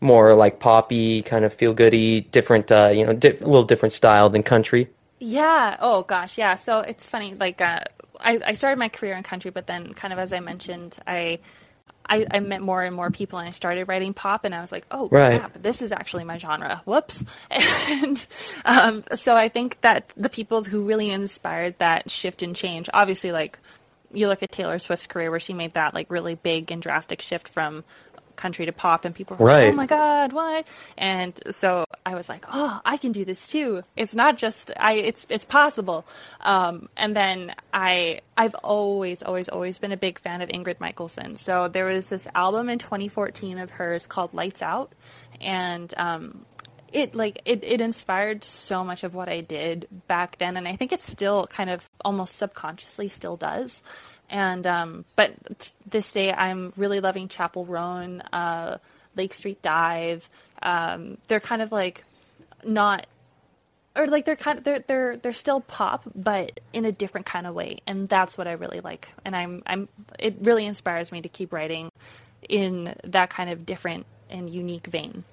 more 0.00 0.34
like 0.34 0.60
poppy 0.60 1.22
kind 1.22 1.44
of 1.44 1.52
feel 1.52 1.72
goody, 1.72 2.20
different 2.20 2.70
uh, 2.70 2.90
you 2.92 3.04
know, 3.04 3.12
di- 3.12 3.30
a 3.30 3.46
little 3.46 3.64
different 3.64 3.92
style 3.94 4.28
than 4.30 4.42
country. 4.42 4.88
Yeah. 5.18 5.76
Oh 5.80 6.02
gosh. 6.02 6.38
Yeah. 6.38 6.56
So 6.56 6.80
it's 6.80 7.08
funny. 7.08 7.34
Like, 7.34 7.60
uh, 7.60 7.80
I, 8.20 8.40
I 8.44 8.52
started 8.54 8.78
my 8.78 8.88
career 8.88 9.14
in 9.16 9.22
country, 9.22 9.50
but 9.50 9.66
then 9.66 9.94
kind 9.94 10.12
of 10.12 10.18
as 10.18 10.32
I 10.32 10.40
mentioned, 10.40 10.96
I, 11.06 11.38
I, 12.08 12.24
I 12.30 12.40
met 12.40 12.62
more 12.62 12.82
and 12.84 12.94
more 12.94 13.10
people, 13.10 13.38
and 13.40 13.48
I 13.48 13.50
started 13.50 13.88
writing 13.88 14.14
pop, 14.14 14.44
and 14.44 14.54
I 14.54 14.60
was 14.60 14.70
like, 14.70 14.86
oh 14.92 15.08
Right. 15.10 15.40
crap, 15.40 15.60
this 15.60 15.82
is 15.82 15.90
actually 15.90 16.22
my 16.24 16.38
genre. 16.38 16.80
Whoops. 16.84 17.24
And 17.88 18.26
um, 18.64 19.04
so 19.14 19.34
I 19.36 19.48
think 19.48 19.80
that 19.80 20.12
the 20.16 20.28
people 20.28 20.62
who 20.64 20.84
really 20.86 21.10
inspired 21.10 21.78
that 21.78 22.10
shift 22.10 22.42
and 22.42 22.54
change, 22.54 22.88
obviously, 22.94 23.32
like 23.32 23.58
you 24.12 24.28
look 24.28 24.42
at 24.42 24.52
Taylor 24.52 24.78
Swift's 24.78 25.06
career, 25.08 25.30
where 25.30 25.40
she 25.40 25.52
made 25.52 25.74
that 25.74 25.94
like 25.94 26.10
really 26.10 26.36
big 26.36 26.70
and 26.70 26.80
drastic 26.80 27.20
shift 27.20 27.48
from 27.48 27.82
country 28.36 28.66
to 28.66 28.72
pop 28.72 29.04
and 29.04 29.14
people 29.14 29.36
were 29.36 29.46
like, 29.64 29.72
oh 29.72 29.76
my 29.76 29.86
god 29.86 30.32
what? 30.32 30.66
And 30.96 31.38
so 31.50 31.84
i 32.04 32.14
was 32.14 32.28
like 32.28 32.44
oh 32.52 32.80
i 32.84 32.96
can 32.96 33.12
do 33.12 33.24
this 33.24 33.48
too. 33.48 33.82
It's 33.96 34.14
not 34.14 34.36
just 34.36 34.70
i 34.78 34.92
it's 34.94 35.26
it's 35.28 35.44
possible. 35.44 36.06
Um, 36.40 36.88
and 36.96 37.16
then 37.16 37.54
i 37.72 38.20
i've 38.36 38.54
always 38.56 39.22
always 39.22 39.48
always 39.48 39.78
been 39.78 39.92
a 39.92 39.96
big 39.96 40.18
fan 40.18 40.42
of 40.42 40.48
ingrid 40.48 40.80
michaelson. 40.80 41.36
So 41.36 41.68
there 41.68 41.86
was 41.86 42.08
this 42.08 42.26
album 42.34 42.68
in 42.68 42.78
2014 42.78 43.58
of 43.58 43.70
hers 43.70 44.06
called 44.06 44.34
lights 44.34 44.62
out. 44.62 44.92
And 45.40 45.92
um, 45.98 46.46
it 46.92 47.14
like 47.14 47.42
it, 47.44 47.62
it 47.64 47.80
inspired 47.80 48.44
so 48.44 48.84
much 48.84 49.04
of 49.04 49.14
what 49.14 49.28
I 49.28 49.40
did 49.40 49.86
back 50.06 50.38
then 50.38 50.56
and 50.56 50.66
I 50.66 50.76
think 50.76 50.92
it 50.92 51.02
still 51.02 51.46
kind 51.46 51.70
of 51.70 51.88
almost 52.04 52.36
subconsciously 52.36 53.08
still 53.08 53.36
does. 53.36 53.82
And 54.30 54.66
um 54.66 55.04
but 55.14 55.34
t- 55.58 55.70
this 55.88 56.10
day 56.12 56.32
I'm 56.32 56.72
really 56.76 57.00
loving 57.00 57.28
Chappell 57.28 57.64
Roan, 57.64 58.20
uh 58.32 58.78
Lake 59.14 59.34
Street 59.34 59.62
Dive. 59.62 60.28
Um 60.62 61.18
they're 61.28 61.40
kind 61.40 61.62
of 61.62 61.72
like 61.72 62.04
not 62.64 63.06
or 63.96 64.06
like 64.06 64.24
they're 64.24 64.36
kind 64.36 64.58
of 64.58 64.64
they're 64.64 64.80
they're 64.80 65.16
they're 65.16 65.32
still 65.32 65.60
pop 65.60 66.02
but 66.14 66.60
in 66.72 66.84
a 66.84 66.92
different 66.92 67.26
kind 67.26 67.46
of 67.46 67.54
way 67.54 67.78
and 67.86 68.08
that's 68.08 68.36
what 68.36 68.46
I 68.46 68.52
really 68.52 68.80
like 68.80 69.08
and 69.24 69.34
I'm 69.34 69.62
I'm 69.66 69.88
it 70.18 70.36
really 70.42 70.66
inspires 70.66 71.10
me 71.12 71.22
to 71.22 71.28
keep 71.28 71.52
writing 71.52 71.90
in 72.48 72.94
that 73.04 73.30
kind 73.30 73.50
of 73.50 73.64
different 73.66 74.06
and 74.30 74.50
unique 74.50 74.86
vein. 74.86 75.24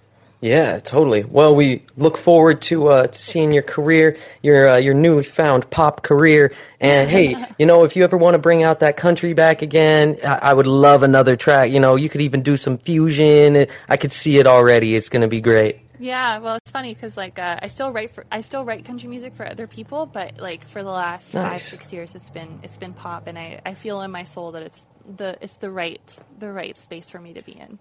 Yeah, 0.44 0.80
totally. 0.80 1.24
Well, 1.24 1.56
we 1.56 1.84
look 1.96 2.18
forward 2.18 2.62
to 2.64 2.90
uh, 2.90 3.08
to 3.08 3.22
seeing 3.22 3.54
your 3.54 3.64
career, 3.64 4.18
your 4.42 4.68
uh, 4.68 4.76
your 4.76 4.94
newly 4.94 5.24
found 5.24 5.70
pop 5.70 6.04
career. 6.04 6.54
And 6.82 7.10
hey, 7.10 7.38
you 7.58 7.66
know, 7.66 7.86
if 7.86 7.96
you 7.96 8.04
ever 8.04 8.18
want 8.18 8.34
to 8.34 8.40
bring 8.40 8.62
out 8.62 8.82
that 8.82 8.98
country 8.98 9.34
back 9.34 9.62
again, 9.62 10.18
I, 10.22 10.50
I 10.50 10.54
would 10.54 10.68
love 10.68 11.02
another 11.02 11.38
track. 11.38 11.72
You 11.72 11.80
know, 11.80 11.96
you 11.96 12.10
could 12.10 12.20
even 12.20 12.44
do 12.44 12.58
some 12.58 12.78
fusion. 12.78 13.68
I 13.88 13.96
could 13.96 14.12
see 14.12 14.38
it 14.38 14.46
already. 14.46 14.98
It's 14.98 15.08
gonna 15.08 15.30
be 15.30 15.40
great. 15.40 15.80
Yeah, 15.98 16.40
well, 16.40 16.58
it's 16.58 16.72
funny 16.72 16.94
because 16.94 17.16
like 17.16 17.40
uh, 17.40 17.60
I 17.62 17.68
still 17.68 17.94
write 17.94 18.12
for 18.12 18.26
I 18.30 18.42
still 18.42 18.66
write 18.66 18.84
country 18.84 19.08
music 19.08 19.36
for 19.36 19.50
other 19.50 19.66
people, 19.66 20.06
but 20.06 20.42
like 20.42 20.68
for 20.68 20.84
the 20.84 20.92
last 20.92 21.32
five 21.32 21.62
six 21.62 21.94
years, 21.94 22.16
it's 22.16 22.30
been 22.30 22.60
it's 22.64 22.76
been 22.76 22.94
pop, 22.94 23.28
and 23.28 23.40
I, 23.40 23.62
I 23.66 23.76
feel 23.76 24.02
in 24.02 24.12
my 24.12 24.26
soul 24.26 24.52
that 24.52 24.64
it's 24.64 24.86
the 25.16 25.38
it's 25.40 25.56
the 25.56 25.72
right 25.72 26.02
the 26.38 26.52
right 26.52 26.78
space 26.78 27.10
for 27.10 27.22
me 27.22 27.32
to 27.36 27.44
be 27.44 27.54
in. 27.54 27.80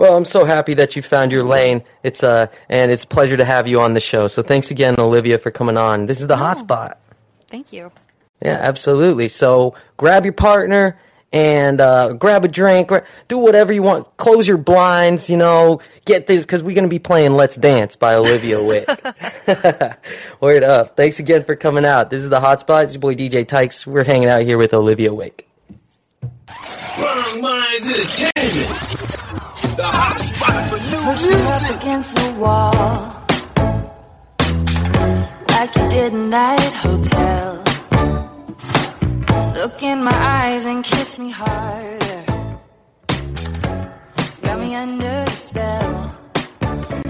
Well, 0.00 0.16
I'm 0.16 0.24
so 0.24 0.46
happy 0.46 0.72
that 0.74 0.96
you 0.96 1.02
found 1.02 1.30
your 1.30 1.44
lane. 1.44 1.84
It's 2.02 2.24
uh, 2.24 2.46
and 2.70 2.90
it's 2.90 3.04
a 3.04 3.06
pleasure 3.06 3.36
to 3.36 3.44
have 3.44 3.68
you 3.68 3.80
on 3.82 3.92
the 3.92 4.00
show. 4.00 4.28
So 4.28 4.42
thanks 4.42 4.70
again, 4.70 4.94
Olivia, 4.98 5.36
for 5.36 5.50
coming 5.50 5.76
on. 5.76 6.06
This 6.06 6.22
is 6.22 6.26
the 6.26 6.36
hotspot. 6.36 6.94
Thank 7.48 7.70
you. 7.70 7.92
Yeah, 8.42 8.56
absolutely. 8.58 9.28
So 9.28 9.74
grab 9.98 10.24
your 10.24 10.32
partner 10.32 10.98
and 11.34 11.82
uh, 11.82 12.14
grab 12.14 12.46
a 12.46 12.48
drink, 12.48 12.90
or 12.90 13.06
do 13.28 13.36
whatever 13.36 13.74
you 13.74 13.82
want. 13.82 14.16
Close 14.16 14.48
your 14.48 14.56
blinds, 14.56 15.28
you 15.28 15.36
know. 15.36 15.82
Get 16.06 16.26
this 16.26 16.46
because 16.46 16.62
we're 16.62 16.74
gonna 16.74 16.88
be 16.88 16.98
playing 16.98 17.32
"Let's 17.32 17.56
Dance" 17.56 17.94
by 17.94 18.14
Olivia 18.14 18.56
Wik. 18.56 18.88
Word 20.40 20.64
up! 20.64 20.96
Thanks 20.96 21.18
again 21.18 21.44
for 21.44 21.56
coming 21.56 21.84
out. 21.84 22.08
This 22.08 22.22
is 22.22 22.30
the 22.30 22.40
Hotspot. 22.40 22.84
It's 22.84 22.94
your 22.94 23.00
boy 23.02 23.16
DJ 23.16 23.46
Tykes. 23.46 23.86
We're 23.86 24.04
hanging 24.04 24.30
out 24.30 24.40
here 24.44 24.56
with 24.56 24.72
Olivia 24.72 25.10
Wik. 25.10 25.44
Young 26.98 27.42
Minds 27.42 27.86
Entertainment. 27.86 29.39
The 29.76 29.86
hot 29.86 30.20
spot 30.20 30.68
for 30.68 30.80
new 30.90 31.02
Push 31.04 31.24
you 31.24 31.36
up 31.54 31.80
against 31.80 32.14
the 32.14 32.32
wall. 32.38 32.72
Like 35.48 35.74
you 35.76 35.88
did 35.88 36.12
in 36.12 36.30
that 36.30 36.72
hotel. 36.72 37.62
Look 39.54 39.82
in 39.82 40.02
my 40.02 40.14
eyes 40.14 40.64
and 40.64 40.82
kiss 40.82 41.18
me 41.18 41.30
harder 41.30 42.24
Got 44.42 44.58
me 44.58 44.74
under 44.74 45.24
the 45.24 45.30
spell. 45.30 46.18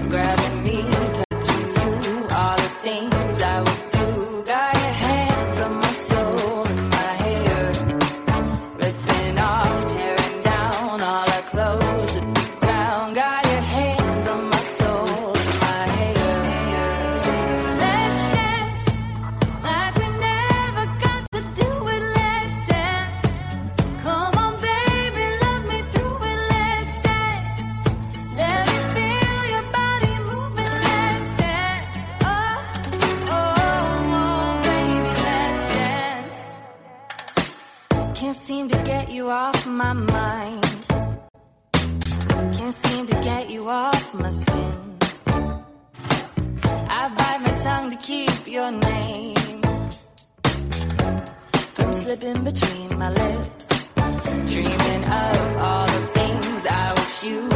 Grabbing 0.09 0.63
me, 0.63 1.20
my 39.83 39.93
mind. 39.93 40.63
Can't 42.55 42.77
seem 42.83 43.03
to 43.07 43.17
get 43.29 43.49
you 43.49 43.67
off 43.67 44.13
my 44.13 44.29
skin. 44.29 44.77
I 46.99 47.01
bite 47.17 47.41
my 47.47 47.53
tongue 47.65 47.89
to 47.93 47.97
keep 48.09 48.39
your 48.57 48.69
name 48.71 49.61
from 51.75 51.89
slipping 52.01 52.39
between 52.49 52.89
my 53.03 53.09
lips. 53.21 53.67
Dreaming 54.53 55.03
of 55.23 55.37
all 55.65 55.87
the 55.95 56.03
things 56.17 56.59
I 56.81 56.85
wish 56.97 57.15
you 57.29 57.50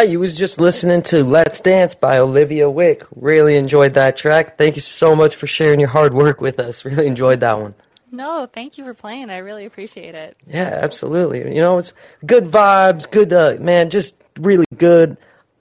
right, 0.00 0.10
you 0.10 0.20
was 0.20 0.34
just 0.34 0.60
listening 0.60 1.02
to 1.02 1.22
"Let's 1.22 1.60
Dance" 1.60 1.94
by 1.94 2.18
Olivia 2.18 2.70
Wik. 2.70 3.06
Really 3.14 3.56
enjoyed 3.56 3.94
that 3.94 4.16
track. 4.16 4.56
Thank 4.56 4.76
you 4.76 4.82
so 4.82 5.14
much 5.14 5.36
for 5.36 5.46
sharing 5.46 5.78
your 5.80 5.88
hard 5.88 6.14
work 6.14 6.40
with 6.40 6.58
us. 6.58 6.84
Really 6.84 7.06
enjoyed 7.06 7.40
that 7.40 7.58
one. 7.60 7.74
No, 8.10 8.46
thank 8.46 8.78
you 8.78 8.84
for 8.84 8.94
playing. 8.94 9.30
I 9.30 9.38
really 9.38 9.66
appreciate 9.66 10.14
it. 10.14 10.36
Yeah, 10.46 10.78
absolutely. 10.82 11.54
You 11.54 11.60
know, 11.60 11.78
it's 11.78 11.92
good 12.26 12.44
vibes, 12.46 13.08
good 13.08 13.32
uh, 13.32 13.56
man, 13.60 13.90
just 13.90 14.16
really 14.38 14.66
good, 14.76 15.16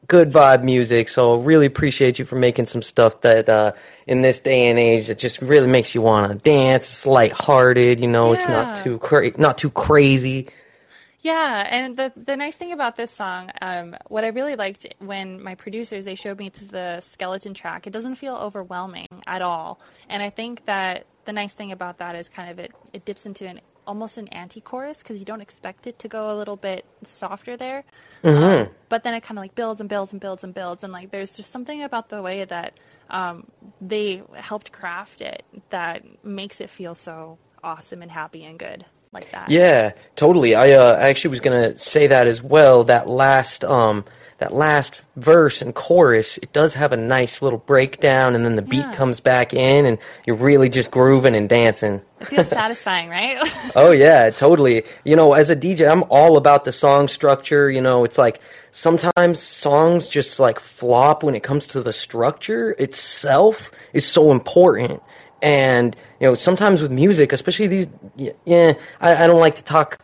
good 0.07 0.31
vibe 0.31 0.63
music. 0.63 1.09
So 1.09 1.35
really 1.35 1.67
appreciate 1.67 2.17
you 2.17 2.25
for 2.25 2.37
making 2.37 2.65
some 2.65 2.81
stuff 2.81 3.21
that 3.21 3.49
uh, 3.49 3.73
in 4.07 4.21
this 4.21 4.39
day 4.39 4.67
and 4.69 4.79
age 4.79 5.07
that 5.07 5.19
just 5.19 5.41
really 5.41 5.67
makes 5.67 5.93
you 5.93 6.01
want 6.01 6.31
to 6.31 6.37
dance. 6.37 6.89
It's 6.89 7.05
lighthearted. 7.05 7.99
You 7.99 8.07
know, 8.07 8.33
it's 8.33 8.47
not 8.47 8.77
too 8.77 8.97
cra- 8.99 9.37
not 9.37 9.57
too 9.57 9.69
crazy. 9.69 10.47
Yeah, 11.21 11.67
and 11.69 11.97
the 11.97 12.13
the 12.15 12.37
nice 12.37 12.55
thing 12.55 12.71
about 12.71 12.95
this 12.95 13.11
song, 13.11 13.51
um, 13.61 13.95
what 14.07 14.23
I 14.23 14.27
really 14.27 14.55
liked 14.55 14.87
when 14.99 15.43
my 15.43 15.55
producers 15.55 16.05
they 16.05 16.15
showed 16.15 16.39
me 16.39 16.49
the 16.49 17.01
skeleton 17.01 17.53
track, 17.53 17.87
it 17.87 17.91
doesn't 17.91 18.15
feel 18.15 18.35
overwhelming 18.35 19.07
at 19.27 19.41
all, 19.41 19.81
and 20.07 20.23
I 20.23 20.29
think 20.29 20.63
that 20.65 21.07
the 21.25 21.33
nice 21.33 21.53
thing 21.53 21.73
about 21.73 21.97
that 21.97 22.15
is 22.15 22.29
kind 22.29 22.49
of 22.49 22.59
it 22.59 22.71
it 22.93 23.03
dips 23.03 23.25
into 23.25 23.45
an 23.45 23.59
almost 23.85 24.17
an 24.17 24.27
anti-chorus 24.29 24.99
because 24.99 25.19
you 25.19 25.25
don't 25.25 25.41
expect 25.41 25.87
it 25.87 25.97
to 25.99 26.07
go 26.07 26.33
a 26.33 26.35
little 26.37 26.55
bit 26.55 26.85
softer 27.03 27.57
there, 27.57 27.83
um, 28.23 28.69
but 28.87 29.03
then 29.03 29.13
it 29.13 29.21
kind 29.21 29.37
of 29.37 29.41
like 29.41 29.55
builds 29.55 29.81
and 29.81 29.89
builds 29.89 30.13
and 30.13 30.21
builds 30.21 30.45
and 30.45 30.53
builds, 30.53 30.85
and 30.85 30.93
like 30.93 31.11
there's 31.11 31.35
just 31.35 31.51
something 31.51 31.83
about 31.83 32.07
the 32.07 32.21
way 32.21 32.45
that 32.45 32.79
um, 33.09 33.45
they 33.81 34.23
helped 34.35 34.71
craft 34.71 35.19
it 35.19 35.43
that 35.69 36.23
makes 36.23 36.61
it 36.61 36.69
feel 36.69 36.95
so 36.95 37.37
awesome 37.61 38.01
and 38.01 38.09
happy 38.09 38.45
and 38.45 38.57
good 38.57 38.85
like 39.13 39.31
that. 39.31 39.49
Yeah, 39.49 39.93
totally. 40.15 40.55
I 40.55 40.71
uh, 40.73 40.93
I 40.93 41.09
actually 41.09 41.31
was 41.31 41.39
gonna 41.39 41.77
say 41.77 42.07
that 42.07 42.27
as 42.27 42.41
well. 42.41 42.83
That 42.83 43.07
last 43.07 43.63
um 43.65 44.05
that 44.37 44.53
last 44.53 45.01
verse 45.17 45.61
and 45.61 45.75
chorus, 45.75 46.37
it 46.37 46.53
does 46.53 46.73
have 46.73 46.93
a 46.93 46.97
nice 46.97 47.41
little 47.41 47.59
breakdown, 47.59 48.35
and 48.35 48.45
then 48.45 48.55
the 48.55 48.61
beat 48.61 48.77
Yeah. 48.85 48.93
comes 48.93 49.19
back 49.19 49.53
in, 49.53 49.85
and 49.85 49.97
you're 50.25 50.37
really 50.37 50.69
just 50.69 50.91
grooving 50.91 51.35
and 51.35 51.49
dancing. 51.49 52.01
It 52.21 52.27
feels 52.27 52.47
satisfying, 52.61 53.09
right? 53.09 53.37
Oh 53.75 53.91
yeah, 53.91 54.29
totally. 54.29 54.83
You 55.03 55.15
know, 55.15 55.33
as 55.33 55.49
a 55.49 55.55
DJ, 55.55 55.89
I'm 55.91 56.03
all 56.09 56.37
about 56.37 56.63
the 56.65 56.71
song 56.71 57.07
structure. 57.07 57.69
You 57.69 57.81
know, 57.81 58.03
it's 58.05 58.17
like 58.17 58.39
sometimes 58.71 59.41
songs 59.41 60.07
just 60.07 60.39
like 60.39 60.59
flop 60.59 61.23
when 61.23 61.35
it 61.35 61.43
comes 61.43 61.67
to 61.67 61.81
the 61.81 61.93
structure 61.93 62.71
itself 62.79 63.71
is 63.93 64.05
so 64.07 64.31
important. 64.31 65.01
And 65.41 65.95
you 66.19 66.27
know, 66.27 66.33
sometimes 66.33 66.81
with 66.81 66.91
music, 66.91 67.33
especially 67.33 67.67
these, 67.67 67.87
yeah, 68.15 68.73
I, 68.99 69.23
I 69.23 69.27
don't 69.27 69.39
like 69.39 69.55
to 69.57 69.63
talk 69.63 69.99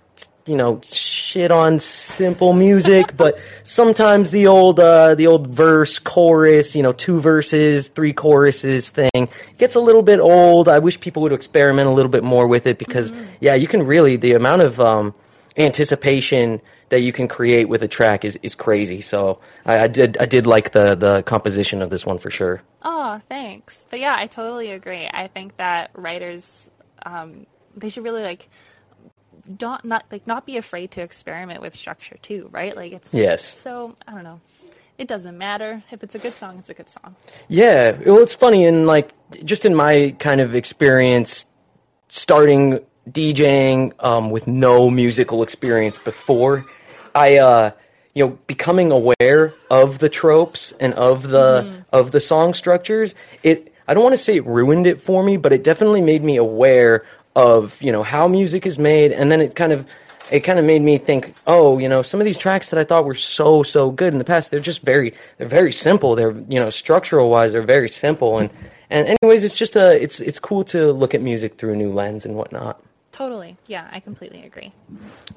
you 0.46 0.56
know 0.56 0.80
shit 0.84 1.52
on 1.52 1.80
simple 1.80 2.54
music, 2.54 3.18
but 3.18 3.40
sometimes 3.64 4.32
the 4.32 4.48
old 4.48 4.80
uh, 4.80 5.16
the 5.16 5.28
old 5.28 5.48
verse 5.48 6.00
chorus, 6.00 6.76
you 6.76 6.84
know, 6.84 6.94
two 6.94 7.20
verses, 7.20 7.88
three 7.88 8.14
choruses 8.14 8.90
thing 8.92 9.30
gets 9.58 9.76
a 9.76 9.80
little 9.80 10.04
bit 10.04 10.20
old. 10.20 10.70
I 10.70 10.80
wish 10.80 11.00
people 11.00 11.24
would 11.24 11.34
experiment 11.34 11.88
a 11.88 11.92
little 11.92 12.12
bit 12.12 12.24
more 12.24 12.48
with 12.48 12.68
it 12.68 12.78
because 12.78 13.12
yeah, 13.40 13.56
you 13.56 13.68
can 13.68 13.84
really 13.84 14.18
the 14.18 14.34
amount 14.34 14.62
of 14.62 14.80
um, 14.80 15.16
anticipation 15.58 16.62
that 16.90 17.00
you 17.00 17.12
can 17.12 17.28
create 17.28 17.68
with 17.68 17.82
a 17.82 17.88
track 17.88 18.24
is, 18.26 18.38
is 18.42 18.56
crazy. 18.56 19.02
So 19.02 19.40
I, 19.66 19.80
I 19.80 19.88
did 19.88 20.18
I 20.18 20.26
did 20.26 20.46
like 20.46 20.72
the 20.72 20.96
the 20.96 21.24
composition 21.24 21.82
of 21.82 21.90
this 21.90 22.06
one 22.06 22.20
for 22.20 22.30
sure. 22.30 22.62
Oh, 22.84 23.20
thanks. 23.30 23.86
But 23.90 24.00
yeah, 24.00 24.16
I 24.18 24.28
totally 24.28 24.72
agree. 24.72 25.08
I 25.12 25.28
think 25.28 25.58
that 25.58 25.92
writers, 25.94 26.70
um, 27.06 27.46
they 27.76 27.90
should 27.90 28.04
really 28.04 28.24
like 28.24 28.50
don't 29.58 29.84
not 29.86 30.06
like 30.12 30.26
not 30.28 30.46
be 30.46 30.58
afraid 30.58 30.92
to 30.92 31.02
experiment 31.02 31.62
with 31.62 31.76
structure 31.76 32.18
too, 32.22 32.50
right? 32.52 32.76
Like 32.76 32.94
it's 32.94 33.14
Yes. 33.14 33.44
So 33.44 33.96
I 34.08 34.14
don't 34.14 34.24
know. 34.24 34.42
It 34.98 35.10
doesn't 35.10 35.38
matter 35.38 35.84
if 35.92 36.04
it's 36.04 36.16
a 36.16 36.20
good 36.20 36.34
song. 36.34 36.58
It's 36.60 36.70
a 36.70 36.74
good 36.74 36.90
song. 36.90 37.18
Yeah, 37.50 37.98
well, 38.06 38.20
it's 38.20 38.34
funny, 38.34 38.66
and 38.66 38.88
like 38.88 39.12
just 39.44 39.66
in 39.66 39.76
my 39.76 40.16
kind 40.20 40.40
of 40.40 40.56
experience, 40.56 41.46
starting 42.08 42.80
DJing 43.10 43.94
um, 44.04 44.32
with 44.32 44.48
no 44.48 44.90
musical 44.90 45.44
experience 45.44 45.98
before, 45.98 46.66
I 47.14 47.38
uh, 47.38 47.72
you 48.14 48.26
know 48.26 48.38
becoming 48.48 48.92
aware 48.92 49.54
of 49.70 50.00
the 50.00 50.10
tropes 50.10 50.74
and 50.80 50.94
of 50.94 51.28
the 51.30 51.84
of 51.92 52.12
the 52.12 52.20
song 52.20 52.54
structures. 52.54 53.14
It 53.44 53.74
I 53.88 53.94
don't 53.94 54.04
want 54.04 54.16
to 54.16 54.22
say 54.22 54.38
it 54.38 54.46
ruined 54.46 54.88
it 54.88 55.00
for 55.00 55.24
me, 55.24 55.38
but 55.38 55.54
it 55.54 55.64
definitely 55.64 56.02
made 56.02 56.24
me 56.24 56.38
aware 56.38 57.06
of 57.36 57.82
you 57.82 57.92
know 57.92 58.04
how 58.04 58.28
music 58.28 58.66
is 58.66 58.80
made, 58.80 59.12
and 59.12 59.32
then 59.32 59.42
it 59.42 59.56
kind 59.56 59.72
of 59.72 59.86
it 60.32 60.40
kind 60.40 60.58
of 60.58 60.66
made 60.66 60.82
me 60.82 60.98
think, 60.98 61.36
oh, 61.46 61.78
you 61.78 61.88
know, 61.88 62.02
some 62.02 62.20
of 62.20 62.26
these 62.26 62.38
tracks 62.38 62.70
that 62.70 62.80
I 62.80 62.84
thought 62.84 63.06
were 63.06 63.16
so 63.16 63.64
so 63.64 63.92
good 63.92 64.14
in 64.14 64.18
the 64.18 64.26
past, 64.26 64.52
they're 64.52 64.60
just 64.60 64.82
very 64.82 65.14
they're 65.38 65.48
very 65.48 65.72
simple. 65.72 66.16
They're 66.16 66.36
you 66.50 66.60
know 66.60 66.70
structural 66.70 67.30
wise, 67.30 67.52
they're 67.52 67.62
very 67.62 67.90
simple, 67.90 68.40
and 68.40 68.50
and 68.90 69.18
anyways, 69.22 69.44
it's 69.44 69.58
just 69.58 69.76
a 69.76 70.02
it's 70.02 70.20
it's 70.20 70.40
cool 70.40 70.64
to 70.66 70.92
look 70.92 71.14
at 71.14 71.22
music 71.22 71.58
through 71.58 71.74
a 71.74 71.76
new 71.76 71.92
lens 71.92 72.26
and 72.26 72.36
whatnot. 72.36 72.82
Totally. 73.16 73.56
Yeah, 73.68 73.88
I 73.94 74.02
completely 74.02 74.44
agree. 74.44 74.74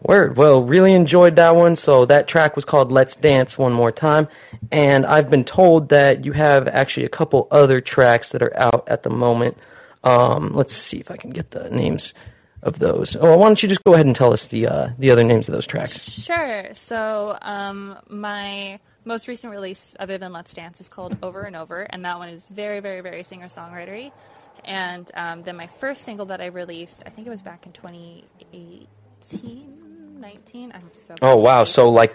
Word. 0.03 0.37
Well, 0.37 0.65
really 0.65 0.93
enjoyed 0.95 1.37
that 1.37 1.55
one. 1.55 1.77
So 1.77 2.07
that 2.07 2.27
track 2.27 2.57
was 2.57 2.65
called 2.65 2.91
"Let's 2.91 3.15
Dance" 3.15 3.57
one 3.57 3.73
more 3.73 3.93
time, 3.93 4.27
and 4.73 5.07
I've 5.07 5.31
been 5.31 5.45
told 5.45 5.91
that 5.91 6.25
you 6.25 6.33
have 6.33 6.67
actually 6.67 7.07
a 7.07 7.09
couple 7.09 7.47
other 7.53 7.81
tracks 7.81 8.31
that 8.33 8.43
are 8.43 8.57
out 8.57 8.89
at 8.89 9.05
the 9.05 9.11
moment. 9.11 9.59
Um, 10.03 10.55
let's 10.55 10.75
see 10.75 10.99
if 10.99 11.09
I 11.09 11.17
can 11.17 11.31
get 11.31 11.53
the 11.53 11.71
names 11.71 12.15
of 12.65 12.81
those. 12.81 13.15
Oh, 13.15 13.37
why 13.37 13.47
don't 13.47 13.63
you 13.63 13.69
just 13.69 13.85
go 13.85 13.95
ahead 13.95 14.07
and 14.07 14.17
tell 14.17 14.33
us 14.33 14.47
the 14.47 14.67
uh, 14.67 14.89
the 14.99 15.13
other 15.13 15.23
names 15.23 15.49
of 15.49 15.55
those 15.55 15.67
tracks? 15.69 16.11
Sure. 16.11 16.75
So, 16.75 17.39
um, 17.41 17.97
my 18.09 18.81
most 19.05 19.29
recent 19.29 19.53
release, 19.53 19.95
other 20.01 20.19
than 20.19 20.33
Let's 20.33 20.53
Dance, 20.53 20.81
is 20.81 20.89
called 20.89 21.17
Over 21.23 21.43
and 21.43 21.55
Over, 21.55 21.83
and 21.83 22.05
that 22.05 22.19
one 22.19 22.29
is 22.29 22.49
very, 22.49 22.81
very, 22.81 23.03
very 23.03 23.23
singer 23.23 23.47
songwritery. 23.47 24.11
And 24.65 25.11
um, 25.15 25.43
then 25.43 25.57
my 25.57 25.67
first 25.67 26.05
single 26.05 26.27
that 26.27 26.41
I 26.41 26.47
released, 26.47 27.03
I 27.07 27.11
think 27.11 27.27
it 27.27 27.31
was 27.31 27.43
back 27.43 27.67
in 27.67 27.73
2018, 27.73 30.21
19. 30.21 30.73
I'm 30.75 30.91
so 30.93 31.15
Oh 31.23 31.37
wow! 31.37 31.65
So 31.65 31.91
like 31.91 32.15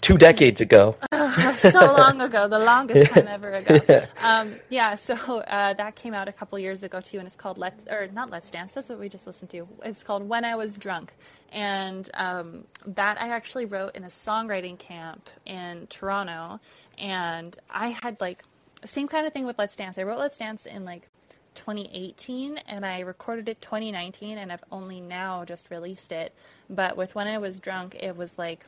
two 0.00 0.18
decades 0.18 0.60
ago. 0.60 0.96
so 1.56 1.92
long 1.92 2.20
ago, 2.20 2.48
the 2.48 2.58
longest 2.58 3.10
time 3.12 3.28
ever 3.28 3.54
ago. 3.54 4.06
Um, 4.20 4.56
yeah, 4.68 4.94
so 4.94 5.14
uh, 5.14 5.74
that 5.74 5.96
came 5.96 6.14
out 6.14 6.28
a 6.28 6.32
couple 6.32 6.58
years 6.58 6.82
ago 6.82 7.00
too, 7.00 7.18
and 7.18 7.26
it's 7.26 7.36
called 7.36 7.58
Let's 7.58 7.86
or 7.88 8.08
not 8.08 8.30
Let's 8.30 8.50
Dance. 8.50 8.72
That's 8.72 8.88
what 8.88 8.98
we 8.98 9.08
just 9.08 9.26
listened 9.26 9.50
to. 9.50 9.68
It's 9.84 10.02
called 10.02 10.28
When 10.28 10.44
I 10.44 10.56
Was 10.56 10.76
Drunk, 10.76 11.12
and 11.52 12.08
um, 12.14 12.64
that 12.86 13.20
I 13.20 13.28
actually 13.28 13.66
wrote 13.66 13.94
in 13.94 14.04
a 14.04 14.08
songwriting 14.08 14.78
camp 14.78 15.28
in 15.46 15.86
Toronto, 15.88 16.60
and 16.98 17.56
I 17.68 17.88
had 18.02 18.20
like 18.20 18.42
same 18.84 19.08
kind 19.08 19.26
of 19.26 19.32
thing 19.32 19.46
with 19.46 19.58
Let's 19.58 19.76
Dance. 19.76 19.98
I 19.98 20.02
wrote 20.02 20.18
Let's 20.18 20.38
Dance 20.38 20.66
in 20.66 20.84
like 20.84 21.08
2018 21.54 22.58
and 22.68 22.84
I 22.84 23.00
recorded 23.00 23.48
it 23.48 23.60
2019 23.60 24.38
and 24.38 24.52
I've 24.52 24.64
only 24.70 25.00
now 25.00 25.44
just 25.44 25.70
released 25.70 26.12
it. 26.12 26.34
But 26.68 26.96
with 26.96 27.14
When 27.14 27.26
I 27.26 27.38
Was 27.38 27.58
Drunk, 27.58 27.96
it 27.98 28.16
was 28.16 28.38
like 28.38 28.66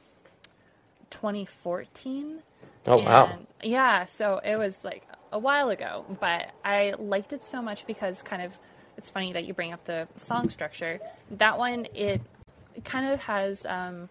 2014. 1.11 2.43
Oh 2.87 2.97
wow! 2.97 3.39
Yeah, 3.63 4.07
so 4.07 4.41
it 4.45 4.57
was 4.57 4.85
like 4.85 5.07
a 5.31 5.39
while 5.39 5.71
ago, 5.71 6.05
but 6.21 6.51
I 6.65 6.95
liked 6.99 7.33
it 7.33 7.45
so 7.45 7.63
much 7.63 7.87
because 7.87 8.23
kind 8.23 8.43
of 8.43 8.59
it's 8.97 9.09
funny 9.09 9.33
that 9.33 9.45
you 9.45 9.55
bring 9.55 9.73
up 9.73 9.85
the 9.85 10.09
song 10.17 10.49
structure. 10.49 11.01
That 11.31 11.59
one 11.59 11.87
it 11.95 12.21
kind 12.85 13.07
of 13.07 13.23
has 13.23 13.65
um, 13.67 14.09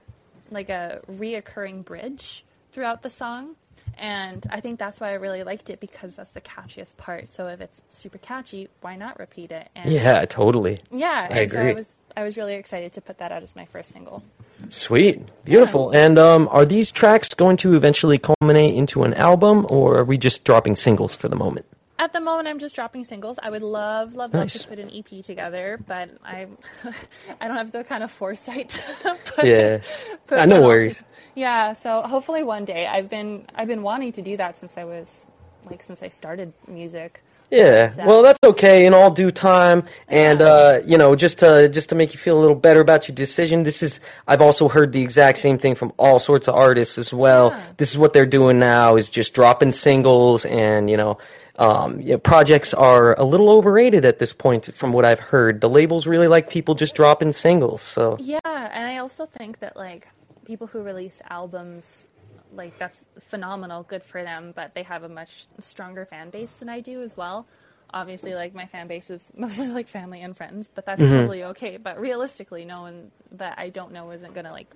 like 0.49 0.69
a 0.69 1.01
reoccurring 1.10 1.84
bridge 1.84 2.45
throughout 2.71 3.01
the 3.01 3.10
song. 3.10 3.55
And 4.01 4.45
I 4.49 4.59
think 4.61 4.79
that's 4.79 4.99
why 4.99 5.11
I 5.11 5.13
really 5.13 5.43
liked 5.43 5.69
it 5.69 5.79
because 5.79 6.15
that's 6.15 6.31
the 6.31 6.41
catchiest 6.41 6.97
part. 6.97 7.31
So 7.31 7.47
if 7.47 7.61
it's 7.61 7.81
super 7.89 8.17
catchy, 8.17 8.67
why 8.81 8.95
not 8.95 9.19
repeat 9.19 9.51
it? 9.51 9.69
And 9.75 9.91
Yeah, 9.91 10.25
totally. 10.25 10.79
yeah, 10.89 11.27
I 11.29 11.41
and 11.41 11.51
so 11.51 11.61
I 11.61 11.73
was 11.73 11.97
I 12.17 12.23
was 12.23 12.35
really 12.35 12.55
excited 12.55 12.93
to 12.93 13.01
put 13.01 13.19
that 13.19 13.31
out 13.31 13.43
as 13.43 13.55
my 13.55 13.65
first 13.65 13.91
single. 13.93 14.23
Sweet, 14.69 15.19
beautiful. 15.45 15.91
And 15.91 16.17
um, 16.17 16.47
are 16.51 16.65
these 16.65 16.91
tracks 16.91 17.33
going 17.35 17.57
to 17.57 17.75
eventually 17.75 18.17
culminate 18.17 18.75
into 18.75 19.03
an 19.03 19.13
album, 19.13 19.65
or 19.69 19.97
are 19.99 20.03
we 20.03 20.17
just 20.17 20.43
dropping 20.43 20.75
singles 20.75 21.13
for 21.15 21.27
the 21.27 21.35
moment? 21.35 21.65
At 21.99 22.13
the 22.13 22.19
moment, 22.19 22.47
I'm 22.47 22.57
just 22.57 22.73
dropping 22.73 23.03
singles. 23.03 23.37
I 23.43 23.51
would 23.51 23.61
love, 23.61 24.15
love, 24.15 24.33
love 24.33 24.49
to 24.51 24.67
put 24.67 24.79
an 24.79 24.89
EP 24.91 25.23
together, 25.23 25.79
but 25.87 26.09
I, 26.25 26.47
I 27.39 27.47
don't 27.47 27.57
have 27.57 27.71
the 27.71 27.83
kind 27.83 28.01
of 28.03 28.09
foresight. 28.09 28.69
To 29.03 29.15
put, 29.35 29.45
Yeah. 29.45 29.81
put 30.25 30.49
no 30.49 30.63
worries. 30.63 31.03
Yeah, 31.36 31.74
so 31.74 32.02
hopefully 32.02 32.44
one 32.44 32.65
day. 32.65 32.88
I've 32.88 33.10
been, 33.10 33.46
I've 33.56 33.67
been 33.67 33.84
wanting 33.84 34.12
to 34.13 34.22
do 34.22 34.38
that 34.38 34.58
since 34.58 34.78
I 34.78 34.84
was, 34.84 35.26
like, 35.70 35.84
since 35.84 36.04
I 36.04 36.10
started 36.10 36.54
music. 36.67 37.22
Yeah, 37.52 37.94
well, 38.06 38.24
that's 38.24 38.39
okay 38.46 38.86
in 38.86 38.94
all 38.94 39.12
due 39.12 39.30
time, 39.30 39.84
and 40.08 40.41
uh, 40.41 40.80
you 40.86 40.98
know, 40.98 41.17
just 41.17 41.39
to 41.39 41.67
just 41.67 41.89
to 41.89 41.96
make 41.96 42.13
you 42.13 42.20
feel 42.20 42.39
a 42.39 42.39
little 42.39 42.56
better 42.56 42.80
about 42.80 43.10
your 43.10 43.15
decision. 43.15 43.63
This 43.63 43.84
is 43.84 44.00
I've 44.26 44.41
also 44.41 44.70
heard 44.70 44.94
the 44.94 45.02
exact 45.02 45.38
same 45.39 45.58
thing 45.58 45.76
from 45.76 45.91
all 46.00 46.17
sorts 46.17 46.48
of 46.48 46.56
artists 46.56 46.98
as 46.98 47.13
well. 47.13 47.50
Yeah. 47.50 47.63
This 47.76 47.91
is 47.91 47.98
what 47.98 48.13
they're 48.13 48.26
doing 48.26 48.58
now 48.58 48.96
is 48.96 49.10
just 49.10 49.34
dropping 49.34 49.74
singles, 49.74 50.46
and 50.46 50.89
you 50.89 50.96
know, 50.96 51.17
um, 51.58 52.00
yeah, 52.00 52.15
projects 52.24 52.74
are 52.74 53.20
a 53.20 53.26
little 53.26 53.50
overrated 53.50 54.06
at 54.06 54.17
this 54.17 54.32
point, 54.32 54.74
from 54.74 54.94
what 54.94 55.04
I've 55.04 55.20
heard. 55.20 55.60
The 55.60 55.70
labels 55.70 56.08
really 56.08 56.30
like 56.30 56.50
people 56.50 56.74
just 56.74 56.96
dropping 56.96 57.34
singles, 57.34 57.82
so 57.82 58.15
Yeah, 58.22 58.39
and 58.46 58.88
I 58.88 59.00
also 59.00 59.26
think 59.26 59.60
that 59.60 59.76
like 59.76 60.08
people 60.51 60.67
who 60.67 60.81
release 60.83 61.21
albums, 61.29 62.05
like 62.53 62.77
that's 62.77 63.05
phenomenal, 63.19 63.83
good 63.83 64.03
for 64.03 64.21
them. 64.21 64.51
But 64.53 64.73
they 64.75 64.83
have 64.83 65.03
a 65.03 65.09
much 65.09 65.45
stronger 65.59 66.05
fan 66.05 66.29
base 66.29 66.51
than 66.51 66.67
I 66.67 66.81
do 66.81 67.01
as 67.01 67.15
well. 67.15 67.47
Obviously, 67.93 68.33
like 68.35 68.53
my 68.53 68.65
fan 68.65 68.87
base 68.87 69.09
is 69.09 69.23
mostly 69.35 69.67
like 69.69 69.87
family 69.87 70.21
and 70.21 70.35
friends, 70.35 70.69
but 70.73 70.85
that's 70.85 71.01
Mm-hmm. 71.01 71.13
totally 71.19 71.43
okay. 71.45 71.77
But 71.77 71.99
realistically, 72.01 72.65
no 72.65 72.81
one 72.81 73.11
that 73.33 73.55
I 73.57 73.69
don't 73.69 73.93
know 73.93 74.11
isn't 74.11 74.33
gonna 74.33 74.51
like 74.51 74.67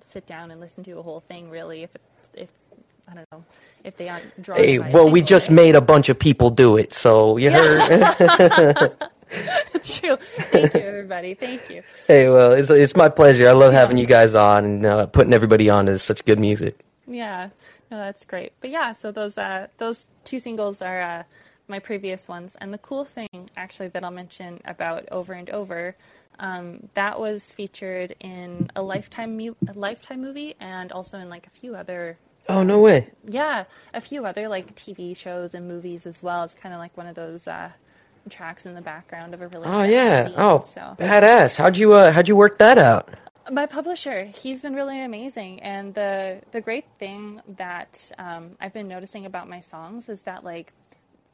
sit 0.00 0.26
down 0.26 0.52
and 0.52 0.60
listen 0.60 0.84
to 0.84 0.92
a 0.98 1.02
whole 1.02 1.20
thing. 1.20 1.50
Really, 1.50 1.82
if 1.82 1.94
it, 1.96 2.02
if 2.34 2.48
I 3.08 3.14
don't 3.14 3.26
know 3.32 3.44
if 3.82 3.96
they 3.96 4.08
aren't 4.08 4.40
drawn. 4.42 4.58
hey, 4.60 4.78
well, 4.78 5.10
we 5.10 5.20
just 5.22 5.50
made 5.50 5.74
a 5.74 5.80
bunch 5.80 6.08
of 6.10 6.18
people 6.18 6.50
do 6.50 6.76
it, 6.76 6.92
so 6.94 7.36
you 7.38 7.50
heard. 7.50 8.92
True. 9.84 10.16
Thank 10.16 10.74
you, 10.74 10.80
everybody. 10.80 11.34
Thank 11.34 11.68
you. 11.70 11.82
hey, 12.08 12.28
well, 12.28 12.52
it's 12.52 12.70
it's 12.70 12.96
my 12.96 13.08
pleasure. 13.08 13.48
I 13.48 13.52
love 13.52 13.72
having 13.72 13.98
you 13.98 14.06
guys 14.06 14.34
on 14.34 14.64
and 14.64 14.86
uh, 14.86 15.06
putting 15.06 15.32
everybody 15.32 15.68
on 15.70 15.86
to 15.86 15.98
such 15.98 16.24
good 16.24 16.38
music. 16.40 16.78
Yeah, 17.06 17.50
no, 17.90 17.98
that's 17.98 18.24
great. 18.24 18.52
But 18.60 18.70
yeah, 18.70 18.92
so 18.92 19.12
those 19.12 19.36
uh, 19.36 19.66
those 19.78 20.06
two 20.24 20.38
singles 20.38 20.80
are 20.80 21.00
uh, 21.02 21.22
my 21.68 21.78
previous 21.78 22.26
ones, 22.28 22.56
and 22.60 22.72
the 22.72 22.78
cool 22.78 23.04
thing 23.04 23.28
actually 23.56 23.88
that 23.88 24.02
I'll 24.04 24.10
mention 24.10 24.60
about 24.64 25.06
Over 25.12 25.34
and 25.34 25.50
Over, 25.50 25.96
um, 26.38 26.88
that 26.94 27.20
was 27.20 27.50
featured 27.50 28.14
in 28.20 28.70
a 28.74 28.82
Lifetime 28.82 29.36
mu- 29.36 29.54
a 29.68 29.74
Lifetime 29.74 30.22
movie, 30.22 30.54
and 30.60 30.92
also 30.92 31.18
in 31.18 31.28
like 31.28 31.46
a 31.46 31.50
few 31.50 31.74
other 31.76 32.16
Oh 32.48 32.62
no 32.62 32.78
way! 32.80 33.10
yeah, 33.26 33.64
a 33.92 34.00
few 34.00 34.24
other 34.24 34.48
like 34.48 34.74
TV 34.74 35.14
shows 35.16 35.54
and 35.54 35.68
movies 35.68 36.06
as 36.06 36.22
well. 36.22 36.44
It's 36.44 36.54
kind 36.54 36.74
of 36.74 36.78
like 36.80 36.96
one 36.96 37.06
of 37.06 37.14
those 37.14 37.46
uh, 37.46 37.70
tracks 38.30 38.66
in 38.66 38.74
the 38.74 38.80
background 38.80 39.34
of 39.34 39.42
a 39.42 39.48
really 39.48 39.66
Oh 39.66 39.82
yeah! 39.82 40.24
scene, 40.24 40.34
Oh, 40.36 40.60
so. 40.62 40.94
badass! 40.98 41.56
How'd 41.56 41.76
you 41.78 41.92
uh, 41.94 42.12
how'd 42.12 42.28
you 42.28 42.36
work 42.36 42.58
that 42.58 42.78
out? 42.78 43.08
My 43.50 43.66
publisher, 43.66 44.24
he's 44.24 44.62
been 44.62 44.74
really 44.74 45.00
amazing, 45.02 45.60
and 45.62 45.94
the 45.94 46.40
the 46.52 46.60
great 46.62 46.86
thing 46.98 47.40
that 47.56 48.10
um, 48.18 48.52
I've 48.60 48.72
been 48.72 48.88
noticing 48.88 49.26
about 49.26 49.48
my 49.48 49.60
songs 49.60 50.08
is 50.08 50.22
that 50.22 50.44
like, 50.44 50.72